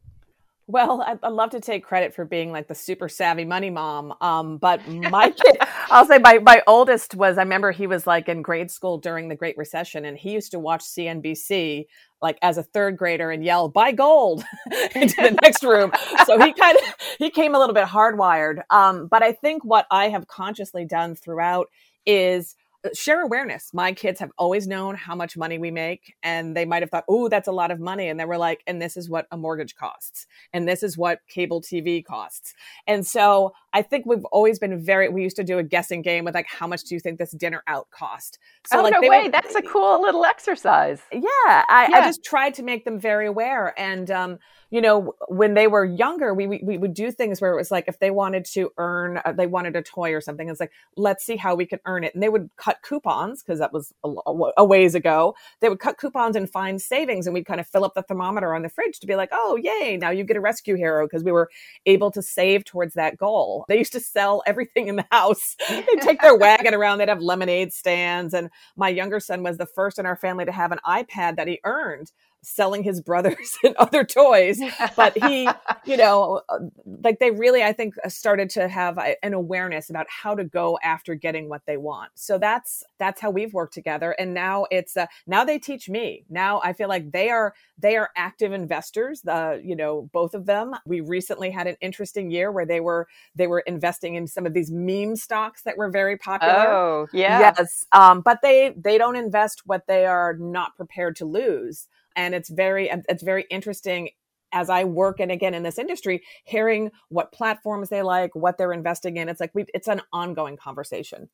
Well, 0.67 1.03
I'd, 1.03 1.19
I'd, 1.23 1.33
love 1.33 1.51
to 1.51 1.61
take 1.61 1.85
credit 1.85 2.15
for 2.15 2.25
being 2.25 2.51
like 2.51 2.69
the 2.69 2.75
super 2.75 3.09
savvy 3.09 3.45
money 3.45 3.69
mom. 3.69 4.15
Um, 4.21 4.57
but 4.57 4.87
my 4.89 5.31
kid, 5.31 5.57
I'll 5.91 6.07
say 6.07 6.19
my, 6.19 6.39
my 6.39 6.63
oldest 6.67 7.15
was, 7.15 7.37
I 7.37 7.43
remember 7.43 7.71
he 7.71 7.87
was 7.87 8.07
like 8.07 8.29
in 8.29 8.43
grade 8.43 8.71
school 8.71 8.99
during 8.99 9.29
the 9.29 9.35
Great 9.35 9.59
Recession 9.59 10.05
and 10.05 10.17
he 10.17 10.33
used 10.33 10.53
to 10.53 10.59
watch 10.59 10.83
CNBC 10.83 11.85
like 12.25 12.39
as 12.43 12.59
a 12.59 12.63
third 12.65 12.97
grader 12.97 13.31
and 13.31 13.45
yell, 13.45 13.69
buy 13.69 13.93
gold 13.93 14.45
into 14.97 15.15
the 15.17 15.39
next 15.43 15.63
room. 15.63 15.93
So 16.25 16.41
he 16.41 16.53
kind 16.61 16.77
of, 16.77 16.95
he 17.19 17.31
came 17.31 17.55
a 17.55 17.59
little 17.59 17.75
bit 17.75 17.87
hardwired. 17.87 18.63
Um, 18.71 19.07
but 19.07 19.23
I 19.23 19.33
think 19.33 19.63
what 19.65 19.87
I 19.93 20.09
have 20.09 20.27
consciously 20.27 20.87
done 20.87 21.15
throughout 21.15 21.69
is 22.07 22.57
share 22.93 23.23
awareness. 23.23 23.73
My 23.73 23.93
kids 23.93 24.21
have 24.21 24.31
always 24.39 24.67
known 24.67 24.95
how 24.95 25.15
much 25.15 25.37
money 25.37 25.59
we 25.59 25.71
make, 25.71 26.15
and 26.23 26.57
they 26.57 26.65
might 26.65 26.83
have 26.83 26.91
thought, 26.91 27.05
oh, 27.09 27.29
that's 27.29 27.49
a 27.49 27.53
lot 27.53 27.71
of 27.71 27.81
money. 27.81 28.09
And 28.09 28.19
they 28.19 28.25
were 28.25 28.39
like, 28.39 28.63
and 28.67 28.81
this 28.81 28.97
is 28.97 29.09
what 29.09 29.27
a 29.31 29.37
mortgage 29.37 29.75
costs, 29.75 30.27
and 30.53 30.69
this 30.69 30.83
is 30.83 30.99
what 30.99 31.21
cable 31.29 31.61
TV 31.61 32.05
costs. 32.05 32.55
And 32.87 33.07
so 33.07 33.53
I 33.73 33.83
think 33.83 34.07
we've 34.07 34.25
always 34.27 34.59
been 34.59 34.79
very, 34.85 35.09
we 35.09 35.23
used 35.23 35.37
to 35.37 35.45
do 35.45 35.59
a 35.59 35.63
guessing 35.63 36.03
game 36.03 36.25
with 36.25 36.35
like, 36.35 36.47
how 36.49 36.67
much 36.67 36.85
do 36.85 36.95
you 36.95 37.01
think 37.01 37.19
this 37.19 37.33
dinner 37.33 37.63
out 37.67 37.91
cost? 37.91 38.39
So, 38.67 38.79
oh, 38.79 38.83
like, 38.83 38.93
no 38.93 39.09
way. 39.09 39.25
Were, 39.25 39.31
that's 39.31 39.55
a 39.55 39.63
cool 39.73 40.03
little 40.03 40.25
exercise. 40.25 41.01
Yeah 41.13 41.21
I, 41.69 41.89
yeah. 41.91 41.97
I 41.99 42.01
just 42.07 42.25
tried 42.25 42.55
to 42.55 42.63
make 42.63 42.85
them 42.85 42.99
very 42.99 43.27
aware. 43.27 43.79
And, 43.79 44.11
um, 44.11 44.39
you 44.71 44.81
know, 44.81 45.15
when 45.29 45.55
they 45.55 45.67
were 45.67 45.85
younger, 45.85 46.35
we, 46.35 46.47
we, 46.47 46.61
we 46.63 46.79
would 46.79 46.95
do 46.95 47.11
things 47.13 47.41
where 47.41 47.53
it 47.53 47.57
was 47.57 47.71
like 47.71 47.85
if 47.87 47.99
they 47.99 48.11
wanted 48.11 48.45
to 48.47 48.71
earn, 48.77 49.21
uh, 49.25 49.33
they 49.33 49.47
wanted 49.47 49.77
a 49.77 49.83
toy 49.83 50.13
or 50.13 50.21
something. 50.21 50.49
It's 50.49 50.61
like 50.61 50.73
let's 50.97 51.25
see 51.25 51.37
how 51.37 51.55
we 51.55 51.67
can 51.67 51.79
earn 51.87 52.03
it, 52.05 52.15
and 52.15 52.23
they 52.23 52.29
would 52.29 52.51
cut 52.57 52.74
coupons 52.83 53.43
because 53.43 53.59
that 53.59 53.73
was 53.73 53.93
a, 54.05 54.13
a, 54.57 54.65
ways 54.65 54.95
ago. 54.95 55.35
They 55.61 55.69
would 55.69 55.79
cut 55.79 55.99
coupons 55.99 56.37
and 56.37 56.51
find 56.51 56.81
savings, 56.81 57.27
and 57.27 57.35
we'd 57.35 57.47
kind 57.47 57.61
of 57.61 57.67
fill 57.67 57.85
up 57.85 57.95
the 57.95 58.03
thermometer 58.03 58.55
on 58.55 58.63
the 58.63 58.69
fridge 58.69 59.01
to 59.01 59.07
be 59.07 59.17
like, 59.17 59.31
oh 59.33 59.57
yay, 59.57 59.97
now 59.97 60.11
you 60.11 60.25
get 60.25 60.37
a 60.37 60.41
rescue 60.41 60.77
hero 60.77 61.07
because 61.07 61.25
we 61.25 61.33
were 61.33 61.51
able 61.87 62.11
to 62.11 62.23
save 62.23 62.65
towards 62.65 62.95
that 62.95 63.17
goal. 63.17 63.65
They 63.69 63.79
used 63.79 63.93
to 63.93 64.01
sell 64.01 64.43
everything 64.47 64.89
in 64.89 64.97
the 64.97 65.07
house. 65.11 65.57
They'd 65.69 66.01
take 66.01 66.21
their 66.21 66.37
wagon 66.37 66.75
around. 66.75 66.99
They'd 66.99 67.09
have 67.09 67.23
lemonade 67.23 67.73
stands, 67.73 68.35
and 68.35 68.51
my 68.77 68.89
younger 68.89 69.21
son 69.21 69.43
was 69.43 69.59
the 69.59 69.67
first 69.67 69.99
in 69.99 70.07
our 70.07 70.17
family 70.17 70.45
to 70.45 70.53
have 70.53 70.73
an 70.73 70.81
iPad 70.87 71.37
that 71.37 71.49
he 71.49 71.61
earned 71.65 72.13
selling 72.45 72.83
his 72.83 73.01
brothers 73.01 73.59
and 73.65 73.75
other 73.77 74.05
toys 74.05 74.61
but 74.97 75.17
he 75.25 75.49
you 75.85 75.97
know 75.97 76.41
uh, 76.49 76.59
like 77.03 77.19
they 77.19 77.31
really 77.31 77.63
i 77.63 77.73
think 77.73 77.95
uh, 78.05 78.09
started 78.09 78.51
to 78.51 78.69
have 78.69 78.99
an 79.23 79.35
awareness 79.35 79.91
about 79.91 80.07
how 80.09 80.35
to 80.35 80.45
go 80.45 80.79
after 80.83 81.15
getting 81.15 81.49
what 81.49 81.63
they 81.67 81.77
want. 81.77 82.11
So 82.15 82.39
that's 82.39 82.85
that's 82.99 83.21
how 83.21 83.31
we've 83.31 83.53
worked 83.53 83.75
together. 83.75 84.13
And 84.13 84.35
now 84.35 84.67
it's 84.71 84.97
uh, 84.97 85.07
now 85.27 85.45
they 85.45 85.59
teach 85.59 85.89
me. 85.89 86.25
Now 86.29 86.61
i 86.63 86.73
feel 86.73 86.89
like 86.89 87.13
they 87.13 87.31
are 87.31 87.55
they 87.79 87.97
are 87.97 88.11
active 88.17 88.53
investors 88.53 89.23
the 89.23 89.61
you 89.65 89.77
know 89.77 90.09
both 90.13 90.35
of 90.35 90.47
them. 90.47 90.75
We 90.87 91.01
recently 91.01 91.51
had 91.51 91.67
an 91.67 91.77
interesting 91.81 92.31
year 92.31 92.53
where 92.53 92.67
they 92.67 92.81
were 92.81 93.09
they 93.35 93.47
were 93.47 93.61
investing 93.61 94.15
in 94.15 94.27
some 94.27 94.47
of 94.47 94.55
these 94.55 94.71
meme 94.71 95.17
stocks 95.17 95.63
that 95.63 95.77
were 95.77 95.91
very 95.91 96.17
popular. 96.17 96.69
Oh 96.69 97.07
yeah. 97.13 97.41
Yes 97.41 97.87
um, 97.93 98.21
but 98.21 98.41
they 98.43 98.75
they 98.77 98.99
don't 98.99 99.17
invest 99.17 99.63
what 99.65 99.87
they 99.87 100.07
are 100.07 100.37
not 100.39 100.77
prepared 100.77 101.17
to 101.17 101.25
lose 101.25 101.89
and 102.17 102.35
it's 102.35 102.49
very 102.49 102.91
it's 103.09 103.23
very 103.23 103.45
interesting 103.51 104.11
as 104.53 104.71
I 104.71 104.85
work 104.85 105.19
and 105.21 105.33
again 105.33 105.53
in 105.53 105.65
this 105.65 105.79
industry, 105.79 106.23
hearing 106.45 106.91
what 107.09 107.33
platforms 107.33 107.89
they 107.89 108.03
like, 108.03 108.35
what 108.35 108.57
they're 108.57 108.73
investing 108.73 109.17
in. 109.17 109.29
It's 109.29 109.41
like 109.41 109.51
we 109.55 109.67
it's 109.75 109.89
an 109.89 110.01
ongoing 110.13 110.57
conversation. 110.57 111.29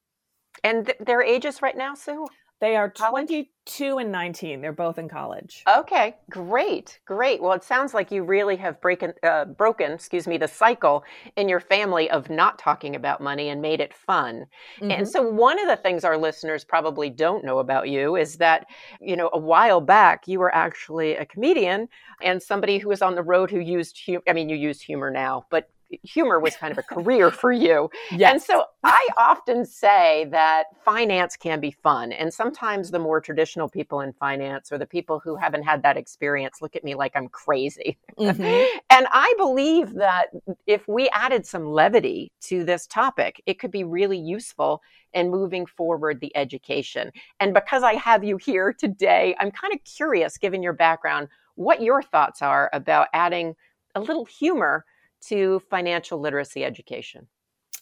And 0.65 0.87
th- 0.87 0.99
their 0.99 1.23
ages 1.23 1.63
right 1.63 1.77
now, 1.77 1.95
Sue? 1.95 2.27
They 2.61 2.77
are 2.77 2.91
22 2.91 3.99
and 3.99 4.13
19. 4.13 4.61
They're 4.61 4.73
both 4.73 4.99
in 4.99 5.09
college. 5.09 5.65
Okay, 5.67 6.17
great, 6.29 7.01
great. 7.07 7.41
Well, 7.41 7.53
it 7.55 7.65
sounds 7.65 7.95
like 7.95 8.11
you 8.11 8.23
really 8.23 8.57
have 8.57 8.79
breaken, 8.83 9.15
uh, 9.23 9.47
broken, 9.47 9.93
excuse 9.93 10.27
me, 10.27 10.37
the 10.37 10.47
cycle 10.47 11.03
in 11.37 11.49
your 11.49 11.61
family 11.61 12.11
of 12.11 12.29
not 12.29 12.59
talking 12.59 12.95
about 12.95 13.23
money 13.23 13.49
and 13.49 13.63
made 13.63 13.81
it 13.81 13.95
fun. 13.95 14.45
Mm-hmm. 14.79 14.91
And 14.91 15.09
so, 15.09 15.23
one 15.23 15.59
of 15.59 15.69
the 15.69 15.77
things 15.77 16.05
our 16.05 16.19
listeners 16.19 16.63
probably 16.63 17.09
don't 17.09 17.47
know 17.47 17.61
about 17.61 17.89
you 17.89 18.17
is 18.17 18.37
that, 18.37 18.67
you 19.01 19.17
know, 19.17 19.31
a 19.33 19.39
while 19.39 19.81
back 19.81 20.29
you 20.29 20.39
were 20.39 20.55
actually 20.55 21.17
a 21.17 21.25
comedian 21.25 21.89
and 22.23 22.43
somebody 22.43 22.77
who 22.77 22.91
was 22.91 23.01
on 23.01 23.15
the 23.15 23.23
road 23.23 23.51
who 23.51 23.59
used, 23.59 23.97
humor. 23.97 24.23
I 24.29 24.35
mean, 24.35 24.51
you 24.51 24.57
use 24.57 24.83
humor 24.83 25.11
now, 25.11 25.47
but 25.51 25.71
humor 26.03 26.41
was 26.41 26.57
kind 26.57 26.73
of 26.73 26.79
a 26.79 26.83
career 26.83 27.31
for 27.31 27.53
you. 27.53 27.91
Yes. 28.11 28.33
And 28.33 28.43
so 28.43 28.65
I 28.85 29.07
often 29.19 29.65
say 29.65 30.27
that 30.31 30.65
finance 30.85 31.37
can 31.37 31.61
be 31.61 31.71
fun. 31.71 32.13
And 32.13 32.33
sometimes 32.33 32.91
the 32.91 32.99
more 32.99 33.21
traditional 33.21 33.69
people 33.69 34.01
in 34.01 34.13
finance 34.15 34.73
or 34.73 34.79
the 34.79 34.87
people 34.87 35.19
who 35.19 35.37
haven't 35.37 35.63
had 35.63 35.83
that 35.83 35.97
experience 35.97 36.63
look 36.63 36.77
at 36.77 36.85
me 36.85 36.95
like 36.95 37.13
I'm 37.15 37.29
crazy. 37.29 37.99
Mm-hmm. 38.19 38.79
and 38.91 39.07
I 39.11 39.35
believe 39.37 39.95
that 39.95 40.27
if 40.67 40.87
we 40.89 41.09
added 41.11 41.47
some 41.47 41.67
levity 41.67 42.33
to 42.43 42.65
this 42.65 42.87
topic, 42.87 43.43
it 43.47 43.59
could 43.59 43.71
be 43.71 43.85
really 43.85 44.19
useful 44.19 44.83
in 45.13 45.31
moving 45.31 45.67
forward 45.67 46.21
the 46.21 46.35
education. 46.37 47.11
And 47.41 47.53
because 47.53 47.83
I 47.83 47.95
have 47.95 48.23
you 48.23 48.37
here 48.37 48.73
today, 48.73 49.35
I'm 49.41 49.51
kind 49.51 49.75
of 49.75 49.83
curious, 49.85 50.39
given 50.39 50.63
your 50.63 50.73
background, 50.73 51.29
what 51.57 51.83
your 51.83 52.03
thoughts 52.03 52.43
are 52.43 52.71
about 52.73 53.09
adding 53.13 53.55
a 53.95 54.01
little 54.01 54.25
humor 54.25 54.85
to 55.29 55.61
financial 55.71 56.19
literacy 56.21 56.65
education? 56.65 57.27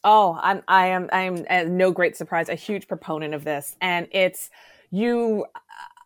Oh, 0.05 0.38
I'm 0.40 0.62
I 0.68 0.88
am 0.88 1.09
I 1.12 1.22
am 1.22 1.44
uh, 1.51 1.64
no 1.64 1.90
great 1.90 2.16
surprise, 2.16 2.48
a 2.48 2.55
huge 2.55 2.87
proponent 2.87 3.35
of 3.35 3.44
this, 3.44 3.77
and 3.81 4.09
it's 4.12 4.51
you 4.90 5.44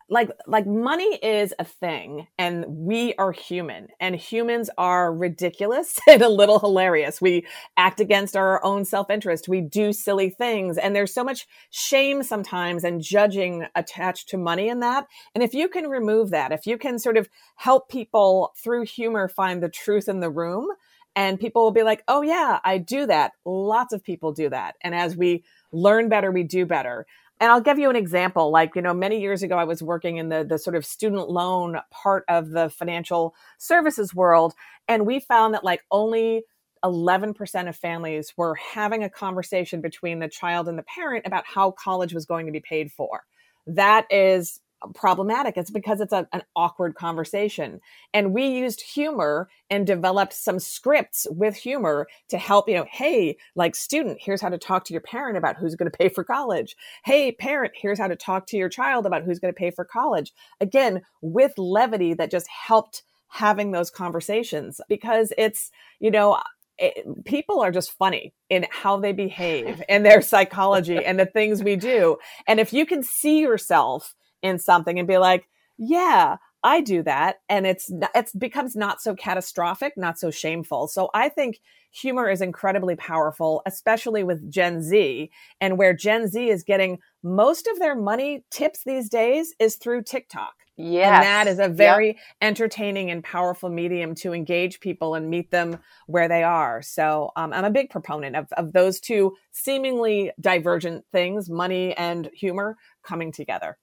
like 0.09 0.29
like 0.47 0.67
money 0.67 1.15
is 1.23 1.53
a 1.59 1.63
thing 1.63 2.27
and 2.37 2.65
we 2.67 3.15
are 3.15 3.31
human 3.31 3.87
and 3.99 4.15
humans 4.15 4.69
are 4.77 5.13
ridiculous 5.13 5.97
and 6.07 6.21
a 6.21 6.29
little 6.29 6.59
hilarious. 6.59 7.21
We 7.21 7.45
act 7.77 7.99
against 7.99 8.35
our 8.35 8.63
own 8.63 8.85
self-interest. 8.85 9.47
We 9.47 9.61
do 9.61 9.93
silly 9.93 10.29
things 10.29 10.77
and 10.77 10.95
there's 10.95 11.13
so 11.13 11.23
much 11.23 11.47
shame 11.71 12.21
sometimes 12.21 12.83
and 12.83 13.01
judging 13.01 13.65
attached 13.75 14.29
to 14.29 14.37
money 14.37 14.67
in 14.69 14.81
that. 14.81 15.07
And 15.33 15.43
if 15.43 15.53
you 15.53 15.67
can 15.67 15.87
remove 15.87 16.29
that 16.31 16.51
if 16.51 16.67
you 16.67 16.77
can 16.77 16.99
sort 16.99 17.17
of 17.17 17.29
help 17.55 17.89
people 17.89 18.53
through 18.57 18.83
humor 18.83 19.27
find 19.27 19.63
the 19.63 19.69
truth 19.69 20.07
in 20.07 20.19
the 20.19 20.29
room 20.29 20.67
and 21.15 21.39
people 21.39 21.63
will 21.63 21.71
be 21.71 21.83
like, 21.83 22.03
oh, 22.07 22.21
yeah, 22.21 22.59
I 22.63 22.77
do 22.77 23.05
that. 23.05 23.33
Lots 23.45 23.93
of 23.93 24.03
people 24.03 24.33
do 24.33 24.49
that. 24.49 24.75
And 24.81 24.95
as 24.95 25.15
we 25.15 25.43
learn 25.71 26.09
better, 26.09 26.31
we 26.31 26.43
do 26.43 26.65
better. 26.65 27.05
And 27.39 27.51
I'll 27.51 27.61
give 27.61 27.77
you 27.77 27.89
an 27.89 27.95
example. 27.95 28.51
Like, 28.51 28.75
you 28.75 28.81
know, 28.81 28.93
many 28.93 29.19
years 29.19 29.43
ago, 29.43 29.57
I 29.57 29.65
was 29.65 29.83
working 29.83 30.17
in 30.17 30.29
the, 30.29 30.43
the 30.43 30.57
sort 30.57 30.75
of 30.75 30.85
student 30.85 31.29
loan 31.29 31.77
part 31.91 32.23
of 32.27 32.49
the 32.51 32.69
financial 32.69 33.35
services 33.57 34.13
world. 34.13 34.53
And 34.87 35.05
we 35.05 35.19
found 35.19 35.53
that 35.53 35.63
like 35.63 35.81
only 35.91 36.43
11% 36.83 37.69
of 37.69 37.75
families 37.75 38.33
were 38.35 38.55
having 38.55 39.03
a 39.03 39.09
conversation 39.09 39.81
between 39.81 40.19
the 40.19 40.27
child 40.27 40.67
and 40.67 40.77
the 40.77 40.83
parent 40.83 41.25
about 41.25 41.45
how 41.45 41.71
college 41.71 42.13
was 42.13 42.25
going 42.25 42.45
to 42.45 42.51
be 42.51 42.59
paid 42.59 42.91
for. 42.91 43.23
That 43.67 44.05
is 44.09 44.59
problematic. 44.93 45.57
It's 45.57 45.71
because 45.71 46.01
it's 46.01 46.13
a, 46.13 46.27
an 46.33 46.43
awkward 46.55 46.95
conversation. 46.95 47.79
And 48.13 48.33
we 48.33 48.47
used 48.47 48.81
humor 48.81 49.49
and 49.69 49.87
developed 49.87 50.33
some 50.33 50.59
scripts 50.59 51.27
with 51.29 51.55
humor 51.55 52.07
to 52.29 52.37
help, 52.37 52.67
you 52.67 52.75
know, 52.75 52.85
hey, 52.91 53.37
like 53.55 53.75
student, 53.75 54.19
here's 54.21 54.41
how 54.41 54.49
to 54.49 54.57
talk 54.57 54.85
to 54.85 54.93
your 54.93 55.01
parent 55.01 55.37
about 55.37 55.57
who's 55.57 55.75
going 55.75 55.91
to 55.91 55.97
pay 55.97 56.09
for 56.09 56.23
college. 56.23 56.75
Hey, 57.05 57.31
parent, 57.31 57.73
here's 57.75 57.99
how 57.99 58.07
to 58.07 58.15
talk 58.15 58.47
to 58.47 58.57
your 58.57 58.69
child 58.69 59.05
about 59.05 59.23
who's 59.23 59.39
going 59.39 59.53
to 59.53 59.57
pay 59.57 59.71
for 59.71 59.85
college. 59.85 60.33
Again, 60.61 61.01
with 61.21 61.57
levity 61.57 62.13
that 62.13 62.31
just 62.31 62.47
helped 62.47 63.03
having 63.27 63.71
those 63.71 63.89
conversations 63.89 64.79
because 64.87 65.33
it's, 65.37 65.71
you 65.99 66.11
know, 66.11 66.39
it, 66.77 67.25
people 67.25 67.61
are 67.61 67.71
just 67.71 67.91
funny 67.91 68.33
in 68.49 68.65
how 68.69 68.97
they 68.97 69.11
behave 69.11 69.81
and 69.89 70.05
their 70.05 70.21
psychology 70.21 71.03
and 71.03 71.19
the 71.19 71.25
things 71.25 71.63
we 71.63 71.75
do. 71.75 72.17
And 72.47 72.59
if 72.59 72.73
you 72.73 72.85
can 72.85 73.03
see 73.03 73.39
yourself 73.39 74.15
in 74.43 74.59
something 74.59 74.99
and 74.99 75.07
be 75.07 75.17
like, 75.17 75.47
yeah, 75.77 76.37
I 76.63 76.81
do 76.81 77.01
that. 77.03 77.37
And 77.49 77.65
it's, 77.65 77.91
it 78.13 78.31
becomes 78.37 78.75
not 78.75 79.01
so 79.01 79.15
catastrophic, 79.15 79.93
not 79.97 80.19
so 80.19 80.29
shameful. 80.29 80.87
So 80.87 81.09
I 81.13 81.29
think 81.29 81.59
humor 81.91 82.29
is 82.29 82.41
incredibly 82.41 82.95
powerful, 82.95 83.61
especially 83.65 84.23
with 84.23 84.51
Gen 84.51 84.81
Z 84.81 85.29
and 85.59 85.77
where 85.77 85.93
Gen 85.93 86.27
Z 86.27 86.49
is 86.49 86.63
getting 86.63 86.99
most 87.21 87.67
of 87.67 87.79
their 87.79 87.95
money 87.95 88.45
tips 88.49 88.81
these 88.85 89.09
days 89.09 89.53
is 89.59 89.75
through 89.75 90.03
TikTok. 90.03 90.53
Yeah. 90.75 91.15
And 91.15 91.23
that 91.23 91.47
is 91.47 91.59
a 91.59 91.69
very 91.69 92.07
yep. 92.07 92.15
entertaining 92.41 93.11
and 93.11 93.23
powerful 93.23 93.69
medium 93.69 94.15
to 94.15 94.33
engage 94.33 94.79
people 94.79 95.13
and 95.13 95.29
meet 95.29 95.51
them 95.51 95.77
where 96.07 96.27
they 96.27 96.41
are. 96.43 96.81
So 96.81 97.31
um, 97.35 97.53
I'm 97.53 97.65
a 97.65 97.69
big 97.69 97.91
proponent 97.91 98.35
of, 98.35 98.47
of 98.53 98.73
those 98.73 98.99
two 98.99 99.35
seemingly 99.51 100.31
divergent 100.39 101.05
things, 101.11 101.47
money 101.47 101.93
and 101.93 102.29
humor, 102.33 102.77
coming 103.03 103.31
together. 103.31 103.77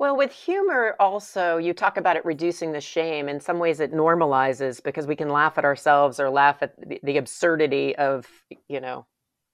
Well, 0.00 0.16
with 0.16 0.32
humor, 0.32 0.96
also, 0.98 1.58
you 1.58 1.74
talk 1.74 1.98
about 1.98 2.16
it 2.16 2.24
reducing 2.24 2.72
the 2.72 2.80
shame. 2.80 3.28
In 3.28 3.38
some 3.38 3.58
ways, 3.58 3.80
it 3.80 3.92
normalizes 3.92 4.82
because 4.82 5.06
we 5.06 5.14
can 5.14 5.28
laugh 5.28 5.58
at 5.58 5.66
ourselves 5.66 6.18
or 6.18 6.30
laugh 6.30 6.62
at 6.62 6.72
the, 7.04 7.18
absurdity 7.18 7.94
of, 7.96 8.26
you 8.66 8.80
know, 8.80 9.04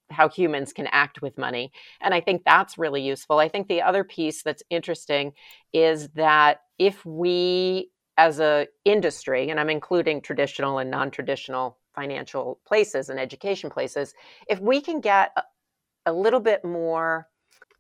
how 0.09 0.29
humans 0.29 0.73
can 0.73 0.87
act 0.93 1.21
with 1.21 1.37
money. 1.37 1.73
And 2.01 2.15
I 2.15 2.21
think 2.21 2.45
that's 2.45 2.79
really 2.79 3.03
useful. 3.03 3.41
I 3.41 3.49
think 3.49 3.67
the 3.67 3.83
other 3.83 4.05
piece 4.05 4.45
that's 4.45 4.63
interesting 4.71 5.33
is 5.73 6.11
that 6.11 6.61
if 6.79 7.05
we 7.05 7.91
as 8.17 8.39
a 8.39 8.69
industry 8.85 9.51
and 9.51 9.59
I'm 9.59 9.69
including 9.69 10.21
traditional 10.21 10.79
and 10.79 10.93
non-traditional 10.93 11.77
financial 11.93 12.61
places 12.65 13.09
and 13.09 13.19
education 13.19 13.69
places, 13.69 14.15
if 14.49 14.61
we 14.61 14.81
can 14.81 15.01
get 15.01 15.33
a, 15.37 15.43
a 16.07 16.13
little 16.13 16.39
bit 16.39 16.65
more 16.65 17.27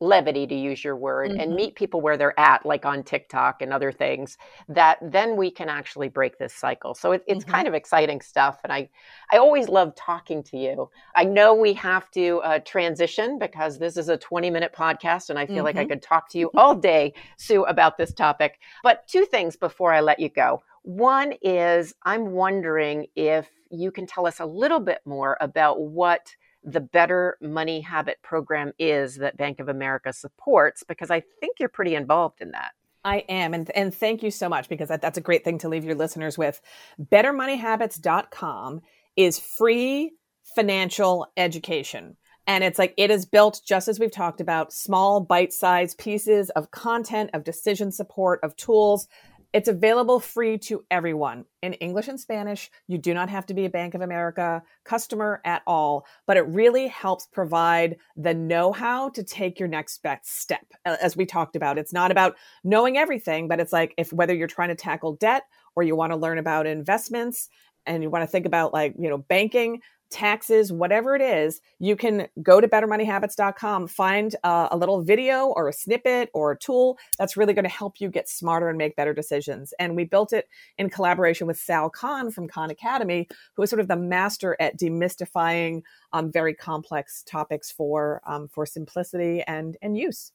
levity 0.00 0.46
to 0.46 0.54
use 0.54 0.84
your 0.84 0.96
word 0.96 1.30
mm-hmm. 1.30 1.40
and 1.40 1.54
meet 1.54 1.74
people 1.74 2.02
where 2.02 2.18
they're 2.18 2.38
at 2.38 2.64
like 2.66 2.84
on 2.84 3.02
tiktok 3.02 3.62
and 3.62 3.72
other 3.72 3.90
things 3.90 4.36
that 4.68 4.98
then 5.00 5.36
we 5.36 5.50
can 5.50 5.70
actually 5.70 6.08
break 6.08 6.38
this 6.38 6.52
cycle 6.52 6.94
so 6.94 7.12
it, 7.12 7.24
it's 7.26 7.44
mm-hmm. 7.44 7.54
kind 7.54 7.68
of 7.68 7.72
exciting 7.72 8.20
stuff 8.20 8.58
and 8.62 8.72
i 8.72 8.86
i 9.32 9.38
always 9.38 9.68
love 9.68 9.94
talking 9.94 10.42
to 10.42 10.58
you 10.58 10.90
i 11.14 11.24
know 11.24 11.54
we 11.54 11.72
have 11.72 12.10
to 12.10 12.38
uh, 12.40 12.58
transition 12.60 13.38
because 13.38 13.78
this 13.78 13.96
is 13.96 14.10
a 14.10 14.18
20 14.18 14.50
minute 14.50 14.74
podcast 14.76 15.30
and 15.30 15.38
i 15.38 15.46
feel 15.46 15.56
mm-hmm. 15.56 15.64
like 15.64 15.76
i 15.76 15.80
mm-hmm. 15.80 15.92
could 15.92 16.02
talk 16.02 16.28
to 16.28 16.38
you 16.38 16.50
all 16.56 16.74
day 16.74 17.14
sue 17.38 17.64
about 17.64 17.96
this 17.96 18.12
topic 18.12 18.58
but 18.82 19.06
two 19.08 19.24
things 19.24 19.56
before 19.56 19.92
i 19.94 20.00
let 20.00 20.20
you 20.20 20.28
go 20.28 20.62
one 20.82 21.32
is 21.40 21.94
i'm 22.02 22.32
wondering 22.32 23.06
if 23.16 23.48
you 23.70 23.90
can 23.90 24.06
tell 24.06 24.26
us 24.26 24.40
a 24.40 24.46
little 24.46 24.80
bit 24.80 25.00
more 25.04 25.36
about 25.40 25.80
what 25.80 26.34
the 26.66 26.80
Better 26.80 27.38
Money 27.40 27.80
Habit 27.80 28.18
program 28.22 28.72
is 28.78 29.16
that 29.16 29.36
Bank 29.36 29.60
of 29.60 29.68
America 29.68 30.12
supports 30.12 30.82
because 30.82 31.10
I 31.10 31.22
think 31.40 31.60
you're 31.60 31.68
pretty 31.68 31.94
involved 31.94 32.40
in 32.40 32.50
that. 32.50 32.72
I 33.04 33.18
am. 33.28 33.54
And, 33.54 33.70
and 33.70 33.94
thank 33.94 34.24
you 34.24 34.32
so 34.32 34.48
much 34.48 34.68
because 34.68 34.88
that, 34.88 35.00
that's 35.00 35.16
a 35.16 35.22
great 35.22 35.44
thing 35.44 35.58
to 35.58 35.68
leave 35.68 35.84
your 35.84 35.94
listeners 35.94 36.36
with. 36.36 36.60
BetterMoneyHabits.com 37.00 38.80
is 39.14 39.38
free 39.38 40.10
financial 40.56 41.28
education. 41.36 42.16
And 42.48 42.64
it's 42.64 42.80
like 42.80 42.94
it 42.96 43.12
is 43.12 43.26
built 43.26 43.60
just 43.64 43.86
as 43.86 44.00
we've 44.00 44.10
talked 44.10 44.40
about 44.40 44.72
small 44.72 45.20
bite 45.20 45.52
sized 45.52 45.98
pieces 45.98 46.50
of 46.50 46.72
content, 46.72 47.30
of 47.32 47.44
decision 47.44 47.92
support, 47.92 48.40
of 48.42 48.56
tools 48.56 49.06
it's 49.52 49.68
available 49.68 50.20
free 50.20 50.58
to 50.58 50.84
everyone 50.90 51.44
in 51.62 51.74
English 51.74 52.08
and 52.08 52.20
Spanish. 52.20 52.70
You 52.88 52.98
do 52.98 53.14
not 53.14 53.28
have 53.28 53.46
to 53.46 53.54
be 53.54 53.64
a 53.64 53.70
Bank 53.70 53.94
of 53.94 54.00
America 54.00 54.62
customer 54.84 55.40
at 55.44 55.62
all, 55.66 56.06
but 56.26 56.36
it 56.36 56.42
really 56.42 56.88
helps 56.88 57.26
provide 57.26 57.96
the 58.16 58.34
know 58.34 58.72
how 58.72 59.08
to 59.10 59.22
take 59.22 59.58
your 59.58 59.68
next 59.68 60.02
best 60.02 60.40
step. 60.40 60.66
As 60.84 61.16
we 61.16 61.26
talked 61.26 61.56
about, 61.56 61.78
it's 61.78 61.92
not 61.92 62.10
about 62.10 62.36
knowing 62.64 62.96
everything, 62.96 63.48
but 63.48 63.60
it's 63.60 63.72
like 63.72 63.94
if 63.96 64.12
whether 64.12 64.34
you're 64.34 64.48
trying 64.48 64.68
to 64.68 64.74
tackle 64.74 65.16
debt 65.16 65.44
or 65.74 65.82
you 65.82 65.96
want 65.96 66.12
to 66.12 66.16
learn 66.16 66.38
about 66.38 66.66
investments 66.66 67.48
and 67.86 68.02
you 68.02 68.10
want 68.10 68.22
to 68.22 68.26
think 68.26 68.46
about 68.46 68.72
like, 68.72 68.94
you 68.98 69.08
know, 69.08 69.18
banking, 69.18 69.80
taxes, 70.10 70.72
whatever 70.72 71.14
it 71.14 71.22
is, 71.22 71.60
you 71.78 71.96
can 71.96 72.28
go 72.42 72.60
to 72.60 72.68
bettermoneyhabits.com, 72.68 73.88
find 73.88 74.36
uh, 74.44 74.68
a 74.70 74.76
little 74.76 75.02
video 75.02 75.46
or 75.48 75.68
a 75.68 75.72
snippet 75.72 76.30
or 76.32 76.52
a 76.52 76.58
tool 76.58 76.98
that's 77.18 77.36
really 77.36 77.54
going 77.54 77.64
to 77.64 77.70
help 77.70 78.00
you 78.00 78.08
get 78.08 78.28
smarter 78.28 78.68
and 78.68 78.78
make 78.78 78.96
better 78.96 79.14
decisions. 79.14 79.74
And 79.78 79.96
we 79.96 80.04
built 80.04 80.32
it 80.32 80.48
in 80.78 80.90
collaboration 80.90 81.46
with 81.46 81.58
Sal 81.58 81.90
Khan 81.90 82.30
from 82.30 82.48
Khan 82.48 82.70
Academy, 82.70 83.28
who 83.54 83.62
is 83.62 83.70
sort 83.70 83.80
of 83.80 83.88
the 83.88 83.96
master 83.96 84.56
at 84.60 84.78
demystifying 84.78 85.82
um, 86.12 86.30
very 86.30 86.54
complex 86.54 87.22
topics 87.24 87.70
for 87.70 88.22
um, 88.26 88.48
for 88.48 88.66
simplicity 88.66 89.42
and 89.46 89.76
and 89.82 89.96
use. 89.96 90.32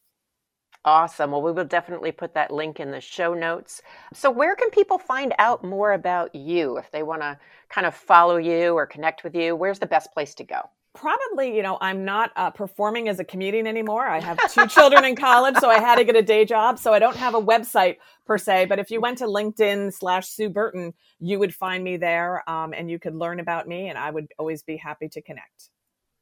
Awesome. 0.83 1.31
Well, 1.31 1.43
we 1.43 1.51
will 1.51 1.65
definitely 1.65 2.11
put 2.11 2.33
that 2.33 2.49
link 2.49 2.79
in 2.79 2.89
the 2.89 3.01
show 3.01 3.35
notes. 3.35 3.83
So, 4.13 4.31
where 4.31 4.55
can 4.55 4.71
people 4.71 4.97
find 4.97 5.33
out 5.37 5.63
more 5.63 5.93
about 5.93 6.33
you 6.33 6.77
if 6.77 6.89
they 6.89 7.03
want 7.03 7.21
to 7.21 7.37
kind 7.69 7.85
of 7.85 7.93
follow 7.93 8.37
you 8.37 8.73
or 8.73 8.87
connect 8.87 9.23
with 9.23 9.35
you? 9.35 9.55
Where's 9.55 9.77
the 9.77 9.85
best 9.85 10.11
place 10.11 10.33
to 10.35 10.43
go? 10.43 10.61
Probably, 10.95 11.55
you 11.55 11.61
know, 11.61 11.77
I'm 11.79 12.03
not 12.03 12.31
uh, 12.35 12.49
performing 12.49 13.07
as 13.09 13.19
a 13.19 13.23
comedian 13.23 13.67
anymore. 13.67 14.07
I 14.07 14.19
have 14.19 14.39
two 14.51 14.65
children 14.67 15.05
in 15.05 15.15
college, 15.15 15.55
so 15.57 15.69
I 15.69 15.79
had 15.79 15.95
to 15.95 16.03
get 16.03 16.15
a 16.15 16.21
day 16.21 16.45
job. 16.45 16.79
So 16.79 16.93
I 16.93 16.99
don't 16.99 17.15
have 17.15 17.35
a 17.35 17.41
website 17.41 17.97
per 18.25 18.39
se. 18.39 18.65
But 18.65 18.79
if 18.79 18.89
you 18.89 18.99
went 18.99 19.19
to 19.19 19.25
LinkedIn 19.25 19.93
slash 19.93 20.29
Sue 20.29 20.49
Burton, 20.49 20.95
you 21.19 21.37
would 21.37 21.53
find 21.53 21.83
me 21.83 21.97
there, 21.97 22.43
um, 22.49 22.73
and 22.73 22.89
you 22.89 22.97
could 22.97 23.15
learn 23.15 23.39
about 23.39 23.67
me, 23.67 23.87
and 23.87 23.99
I 23.99 24.09
would 24.09 24.29
always 24.39 24.63
be 24.63 24.77
happy 24.77 25.07
to 25.09 25.21
connect. 25.21 25.69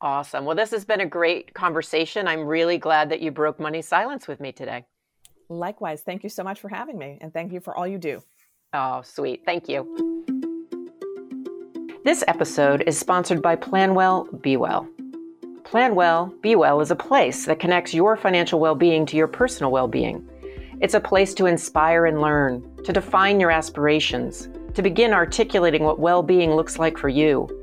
Awesome. 0.01 0.45
Well, 0.45 0.55
this 0.55 0.71
has 0.71 0.85
been 0.85 1.01
a 1.01 1.05
great 1.05 1.53
conversation. 1.53 2.25
I'm 2.25 2.45
really 2.45 2.77
glad 2.77 3.09
that 3.09 3.19
you 3.19 3.31
broke 3.31 3.59
money 3.59 3.81
silence 3.81 4.29
with 4.29 4.39
me 4.39 4.53
today. 4.53 4.85
Likewise. 5.49 6.01
Thank 6.01 6.23
you 6.23 6.29
so 6.29 6.41
much 6.41 6.61
for 6.61 6.69
having 6.69 6.97
me, 6.97 7.17
and 7.19 7.33
thank 7.33 7.51
you 7.51 7.59
for 7.59 7.75
all 7.75 7.85
you 7.85 7.97
do. 7.97 8.23
Oh, 8.73 9.01
sweet. 9.01 9.43
Thank 9.45 9.67
you. 9.67 10.23
This 12.05 12.23
episode 12.27 12.83
is 12.87 12.97
sponsored 12.97 13.41
by 13.41 13.57
Planwell 13.57 14.41
Be 14.41 14.55
Well. 14.55 14.87
Planwell 15.63 16.41
Be 16.41 16.55
Well 16.55 16.79
is 16.79 16.91
a 16.91 16.95
place 16.95 17.45
that 17.45 17.59
connects 17.59 17.93
your 17.93 18.15
financial 18.15 18.59
well 18.61 18.75
being 18.75 19.05
to 19.07 19.17
your 19.17 19.27
personal 19.27 19.69
well 19.69 19.87
being. 19.87 20.25
It's 20.79 20.93
a 20.93 21.01
place 21.01 21.33
to 21.33 21.45
inspire 21.45 22.05
and 22.05 22.21
learn, 22.21 22.63
to 22.85 22.93
define 22.93 23.41
your 23.41 23.51
aspirations, 23.51 24.47
to 24.75 24.81
begin 24.81 25.11
articulating 25.11 25.83
what 25.83 25.99
well 25.99 26.23
being 26.23 26.51
looks 26.51 26.79
like 26.79 26.97
for 26.97 27.09
you 27.09 27.58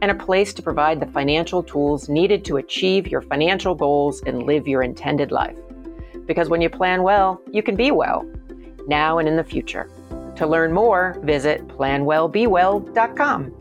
and 0.00 0.10
a 0.10 0.14
place 0.14 0.52
to 0.54 0.62
provide 0.62 1.00
the 1.00 1.06
financial 1.06 1.62
tools 1.62 2.08
needed 2.08 2.44
to 2.44 2.56
achieve 2.56 3.08
your 3.08 3.22
financial 3.22 3.74
goals 3.74 4.22
and 4.22 4.44
live 4.44 4.68
your 4.68 4.82
intended 4.82 5.32
life. 5.32 5.56
Because 6.26 6.48
when 6.48 6.60
you 6.60 6.70
plan 6.70 7.02
well, 7.02 7.40
you 7.50 7.62
can 7.62 7.74
be 7.74 7.90
well, 7.90 8.24
now 8.86 9.18
and 9.18 9.28
in 9.28 9.36
the 9.36 9.44
future. 9.44 9.90
To 10.36 10.46
learn 10.46 10.72
more, 10.72 11.18
visit 11.22 11.66
planwellbewell.com. 11.68 13.54